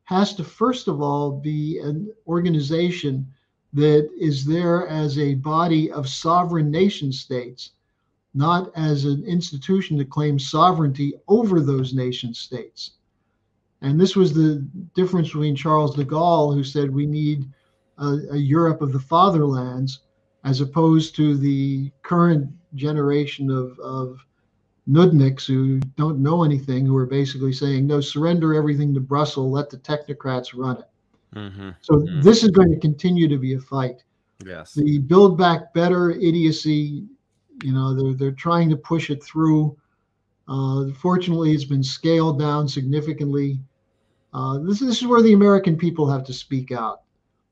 has 0.06 0.34
to 0.34 0.44
first 0.44 0.88
of 0.88 1.00
all 1.00 1.30
be 1.30 1.78
an 1.78 2.12
organization 2.26 3.32
that 3.74 4.10
is 4.20 4.44
there 4.44 4.88
as 4.88 5.20
a 5.20 5.36
body 5.36 5.92
of 5.92 6.10
sovereign 6.10 6.72
nation 6.72 7.12
states, 7.12 7.74
not 8.34 8.72
as 8.76 9.06
an 9.06 9.24
institution 9.26 9.96
that 9.98 10.10
claims 10.10 10.50
sovereignty 10.50 11.14
over 11.28 11.60
those 11.60 11.94
nation 11.94 12.34
states. 12.34 12.94
And 13.84 14.02
this 14.02 14.16
was 14.16 14.34
the 14.34 14.68
difference 14.96 15.28
between 15.28 15.56
Charles 15.56 15.96
de 15.96 16.04
Gaulle, 16.04 16.56
who 16.56 16.64
said 16.64 16.90
we 16.90 17.06
need 17.06 17.48
a, 18.00 18.18
a 18.32 18.38
Europe 18.38 18.82
of 18.82 18.92
the 18.92 19.00
fatherlands, 19.00 20.00
as 20.44 20.62
opposed 20.62 21.16
to 21.16 21.38
the 21.38 21.92
current 22.02 22.50
generation 22.76 23.50
of, 23.52 23.78
of 23.80 24.20
nudniks 24.90 25.46
who 25.46 25.80
don't 25.96 26.20
know 26.20 26.44
anything, 26.44 26.86
who 26.86 26.98
are 26.98 27.06
basically 27.06 27.54
saying, 27.54 27.86
no, 27.86 28.02
surrender 28.02 28.54
everything 28.54 28.94
to 28.94 29.00
Brussels, 29.00 29.52
let 29.52 29.70
the 29.70 29.78
technocrats 29.78 30.50
run 30.56 30.78
it. 30.78 30.90
Mm-hmm. 31.36 31.70
So 31.82 31.96
mm-hmm. 31.96 32.22
this 32.22 32.44
is 32.44 32.50
going 32.50 32.72
to 32.74 32.80
continue 32.80 33.28
to 33.28 33.38
be 33.38 33.54
a 33.54 33.60
fight. 33.60 34.04
Yes. 34.46 34.74
The 34.74 34.98
Build 34.98 35.38
Back 35.38 35.74
Better 35.74 36.12
idiocy, 36.12 37.06
you 37.64 37.74
know, 37.74 37.94
they're, 37.94 38.14
they're 38.14 38.32
trying 38.32 38.70
to 38.70 38.76
push 38.76 39.10
it 39.10 39.24
through. 39.24 39.78
Uh, 40.48 40.88
fortunately, 41.00 41.52
it's 41.52 41.64
been 41.64 41.84
scaled 41.84 42.40
down 42.40 42.68
significantly. 42.68 43.60
Uh, 44.34 44.58
this, 44.60 44.80
this 44.80 45.02
is 45.02 45.08
where 45.08 45.22
the 45.22 45.34
American 45.34 45.78
people 45.78 46.10
have 46.10 46.24
to 46.26 46.34
speak 46.34 46.72
out. 46.72 47.02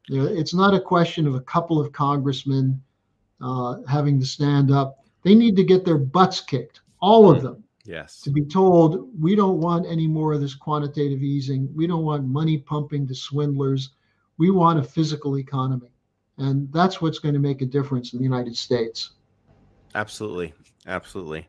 It's 0.09 0.53
not 0.53 0.73
a 0.73 0.79
question 0.81 1.27
of 1.27 1.35
a 1.35 1.41
couple 1.41 1.79
of 1.79 1.91
congressmen 1.91 2.81
uh, 3.41 3.77
having 3.87 4.19
to 4.19 4.25
stand 4.25 4.71
up. 4.71 5.05
They 5.23 5.35
need 5.35 5.55
to 5.57 5.63
get 5.63 5.85
their 5.85 5.97
butts 5.97 6.41
kicked, 6.41 6.81
all 6.99 7.29
of 7.29 7.39
mm. 7.39 7.43
them. 7.43 7.63
Yes. 7.85 8.21
To 8.21 8.29
be 8.29 8.45
told, 8.45 9.09
we 9.19 9.35
don't 9.35 9.59
want 9.59 9.87
any 9.87 10.07
more 10.07 10.33
of 10.33 10.41
this 10.41 10.53
quantitative 10.53 11.23
easing. 11.23 11.69
We 11.75 11.87
don't 11.87 12.03
want 12.03 12.25
money 12.25 12.57
pumping 12.57 13.07
to 13.07 13.15
swindlers. 13.15 13.91
We 14.37 14.51
want 14.51 14.79
a 14.79 14.83
physical 14.83 15.37
economy. 15.39 15.91
And 16.37 16.71
that's 16.71 17.01
what's 17.01 17.19
going 17.19 17.33
to 17.33 17.39
make 17.39 17.61
a 17.61 17.65
difference 17.65 18.13
in 18.13 18.19
the 18.19 18.23
United 18.23 18.55
States. 18.55 19.11
Absolutely. 19.95 20.53
Absolutely. 20.87 21.47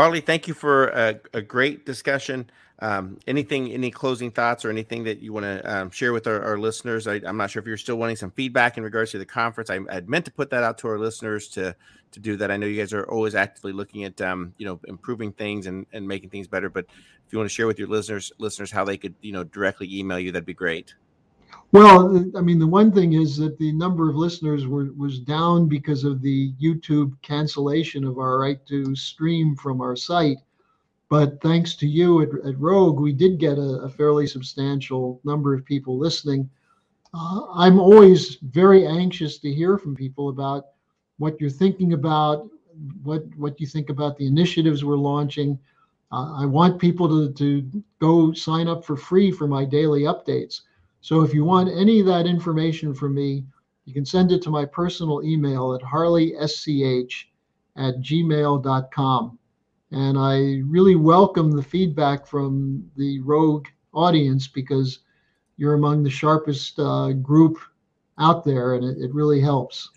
Harley, 0.00 0.22
thank 0.22 0.48
you 0.48 0.54
for 0.54 0.86
a, 0.88 1.20
a 1.34 1.42
great 1.42 1.84
discussion. 1.84 2.48
Um, 2.78 3.18
anything, 3.26 3.70
any 3.70 3.90
closing 3.90 4.30
thoughts 4.30 4.64
or 4.64 4.70
anything 4.70 5.04
that 5.04 5.20
you 5.20 5.34
want 5.34 5.44
to 5.44 5.60
um, 5.70 5.90
share 5.90 6.14
with 6.14 6.26
our, 6.26 6.42
our 6.42 6.56
listeners? 6.56 7.06
I, 7.06 7.16
am 7.16 7.36
not 7.36 7.50
sure 7.50 7.60
if 7.60 7.66
you're 7.66 7.76
still 7.76 7.96
wanting 7.96 8.16
some 8.16 8.30
feedback 8.30 8.78
in 8.78 8.82
regards 8.82 9.10
to 9.10 9.18
the 9.18 9.26
conference. 9.26 9.68
I, 9.68 9.76
would 9.76 10.08
meant 10.08 10.24
to 10.24 10.30
put 10.30 10.48
that 10.52 10.64
out 10.64 10.78
to 10.78 10.88
our 10.88 10.98
listeners 10.98 11.48
to 11.48 11.76
to 12.12 12.18
do 12.18 12.38
that. 12.38 12.50
I 12.50 12.56
know 12.56 12.64
you 12.64 12.80
guys 12.80 12.94
are 12.94 13.04
always 13.10 13.34
actively 13.34 13.72
looking 13.72 14.04
at 14.04 14.18
um, 14.22 14.54
you 14.56 14.64
know 14.64 14.80
improving 14.88 15.32
things 15.32 15.66
and, 15.66 15.84
and 15.92 16.08
making 16.08 16.30
things 16.30 16.48
better. 16.48 16.70
But 16.70 16.86
if 17.26 17.30
you 17.30 17.38
want 17.38 17.50
to 17.50 17.54
share 17.54 17.66
with 17.66 17.78
your 17.78 17.88
listeners 17.88 18.32
listeners 18.38 18.72
how 18.72 18.86
they 18.86 18.96
could 18.96 19.14
you 19.20 19.32
know 19.32 19.44
directly 19.44 19.94
email 19.94 20.18
you, 20.18 20.32
that'd 20.32 20.46
be 20.46 20.54
great. 20.54 20.94
Well, 21.72 22.28
I 22.36 22.40
mean, 22.40 22.58
the 22.58 22.66
one 22.66 22.90
thing 22.90 23.12
is 23.12 23.36
that 23.36 23.56
the 23.58 23.70
number 23.72 24.10
of 24.10 24.16
listeners 24.16 24.66
were, 24.66 24.92
was 24.96 25.20
down 25.20 25.68
because 25.68 26.02
of 26.02 26.20
the 26.20 26.52
YouTube 26.60 27.14
cancellation 27.22 28.04
of 28.04 28.18
our 28.18 28.40
right 28.40 28.64
to 28.66 28.96
stream 28.96 29.54
from 29.54 29.80
our 29.80 29.94
site. 29.94 30.38
But 31.08 31.40
thanks 31.40 31.76
to 31.76 31.86
you 31.86 32.22
at, 32.22 32.28
at 32.44 32.58
Rogue, 32.58 32.98
we 32.98 33.12
did 33.12 33.38
get 33.38 33.58
a, 33.58 33.82
a, 33.82 33.88
fairly 33.88 34.26
substantial 34.26 35.20
number 35.24 35.54
of 35.54 35.64
people 35.64 35.96
listening. 35.96 36.48
Uh, 37.14 37.46
I'm 37.52 37.78
always 37.80 38.36
very 38.36 38.86
anxious 38.86 39.38
to 39.38 39.52
hear 39.52 39.78
from 39.78 39.96
people 39.96 40.28
about 40.28 40.66
what 41.18 41.40
you're 41.40 41.50
thinking 41.50 41.92
about, 41.92 42.48
what 43.02 43.24
what 43.36 43.60
you 43.60 43.66
think 43.66 43.90
about 43.90 44.16
the 44.16 44.26
initiatives 44.26 44.84
we're 44.84 44.96
launching. 44.96 45.58
Uh, 46.12 46.34
I 46.36 46.46
want 46.46 46.80
people 46.80 47.08
to, 47.08 47.32
to 47.34 47.84
go 48.00 48.32
sign 48.32 48.68
up 48.68 48.84
for 48.84 48.96
free 48.96 49.30
for 49.30 49.46
my 49.46 49.64
daily 49.64 50.02
updates. 50.02 50.62
So 51.00 51.22
if 51.22 51.32
you 51.32 51.44
want 51.44 51.70
any 51.70 52.00
of 52.00 52.06
that 52.06 52.26
information 52.26 52.94
from 52.94 53.14
me, 53.14 53.44
you 53.84 53.94
can 53.94 54.04
send 54.04 54.32
it 54.32 54.42
to 54.42 54.50
my 54.50 54.64
personal 54.64 55.22
email 55.24 55.74
at 55.74 55.80
harleysch 55.82 57.24
at 57.76 58.00
gmail.com. 58.00 59.38
And 59.92 60.18
I 60.18 60.62
really 60.66 60.94
welcome 60.94 61.50
the 61.50 61.62
feedback 61.62 62.26
from 62.26 62.88
the 62.96 63.20
Rogue 63.20 63.66
audience 63.92 64.46
because 64.46 65.00
you're 65.56 65.74
among 65.74 66.02
the 66.02 66.10
sharpest 66.10 66.78
uh, 66.78 67.12
group 67.12 67.58
out 68.18 68.44
there, 68.44 68.74
and 68.74 68.84
it, 68.84 68.98
it, 68.98 69.12
really 69.12 69.40
helps. 69.40 69.90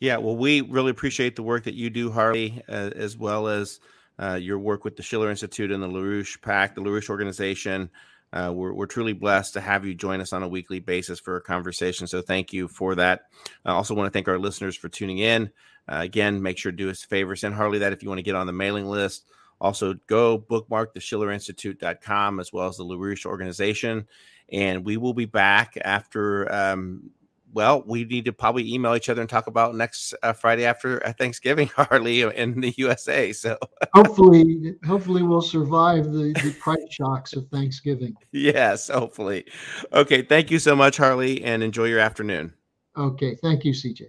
Yeah, 0.00 0.18
well, 0.18 0.36
we 0.36 0.60
really 0.60 0.90
appreciate 0.90 1.34
the 1.34 1.42
work 1.42 1.64
that 1.64 1.74
you 1.74 1.90
do, 1.90 2.10
Harley, 2.12 2.62
uh, 2.68 2.90
as 2.94 3.16
well 3.16 3.48
as 3.48 3.80
uh, 4.18 4.34
your 4.34 4.58
work 4.58 4.84
with 4.84 4.96
the 4.96 5.02
Schiller 5.02 5.30
Institute 5.30 5.72
and 5.72 5.82
the 5.82 5.88
LaRouche 5.88 6.40
PAC, 6.40 6.74
the 6.74 6.80
LaRouche 6.80 7.10
organization. 7.10 7.90
Uh, 8.32 8.52
we're, 8.54 8.72
we're 8.72 8.86
truly 8.86 9.12
blessed 9.12 9.54
to 9.54 9.60
have 9.60 9.86
you 9.86 9.94
join 9.94 10.20
us 10.20 10.32
on 10.32 10.42
a 10.42 10.48
weekly 10.48 10.80
basis 10.80 11.18
for 11.18 11.36
a 11.36 11.40
conversation. 11.40 12.06
So 12.06 12.20
thank 12.20 12.52
you 12.52 12.68
for 12.68 12.94
that. 12.96 13.22
I 13.64 13.72
also 13.72 13.94
want 13.94 14.06
to 14.06 14.10
thank 14.10 14.28
our 14.28 14.38
listeners 14.38 14.76
for 14.76 14.88
tuning 14.88 15.18
in. 15.18 15.50
Uh, 15.88 16.00
again, 16.00 16.42
make 16.42 16.58
sure 16.58 16.70
to 16.70 16.76
do 16.76 16.90
us 16.90 17.04
a 17.04 17.06
favor. 17.06 17.34
Send 17.34 17.54
Harley 17.54 17.78
that 17.78 17.92
if 17.92 18.02
you 18.02 18.08
want 18.08 18.18
to 18.18 18.24
get 18.24 18.34
on 18.34 18.46
the 18.46 18.52
mailing 18.52 18.86
list. 18.86 19.24
Also, 19.60 19.94
go 20.06 20.38
bookmark 20.38 20.94
the 20.94 21.00
schillerinstitute.com 21.00 22.38
as 22.38 22.52
well 22.52 22.68
as 22.68 22.76
the 22.76 22.84
LaRouche 22.84 23.26
organization. 23.26 24.06
And 24.52 24.84
we 24.84 24.96
will 24.96 25.14
be 25.14 25.24
back 25.24 25.76
after, 25.82 26.50
um, 26.52 27.10
well, 27.52 27.82
we 27.86 28.04
need 28.04 28.24
to 28.26 28.32
probably 28.32 28.72
email 28.72 28.94
each 28.94 29.08
other 29.08 29.20
and 29.20 29.30
talk 29.30 29.46
about 29.46 29.74
next 29.74 30.14
uh, 30.22 30.32
Friday 30.32 30.64
after 30.64 31.04
uh, 31.06 31.12
Thanksgiving, 31.12 31.68
Harley, 31.76 32.22
in 32.22 32.60
the 32.60 32.74
USA. 32.76 33.32
So 33.32 33.58
hopefully, 33.94 34.74
hopefully 34.86 35.22
we'll 35.22 35.42
survive 35.42 36.04
the, 36.04 36.32
the 36.42 36.54
price 36.60 36.78
shocks 36.90 37.32
of 37.34 37.48
Thanksgiving. 37.48 38.14
Yes, 38.30 38.88
hopefully. 38.88 39.46
Okay. 39.92 40.22
Thank 40.22 40.50
you 40.50 40.58
so 40.58 40.76
much, 40.76 40.96
Harley, 40.96 41.42
and 41.42 41.62
enjoy 41.62 41.86
your 41.86 41.98
afternoon. 41.98 42.52
Okay. 42.96 43.36
Thank 43.36 43.64
you, 43.64 43.72
CJ. 43.72 44.06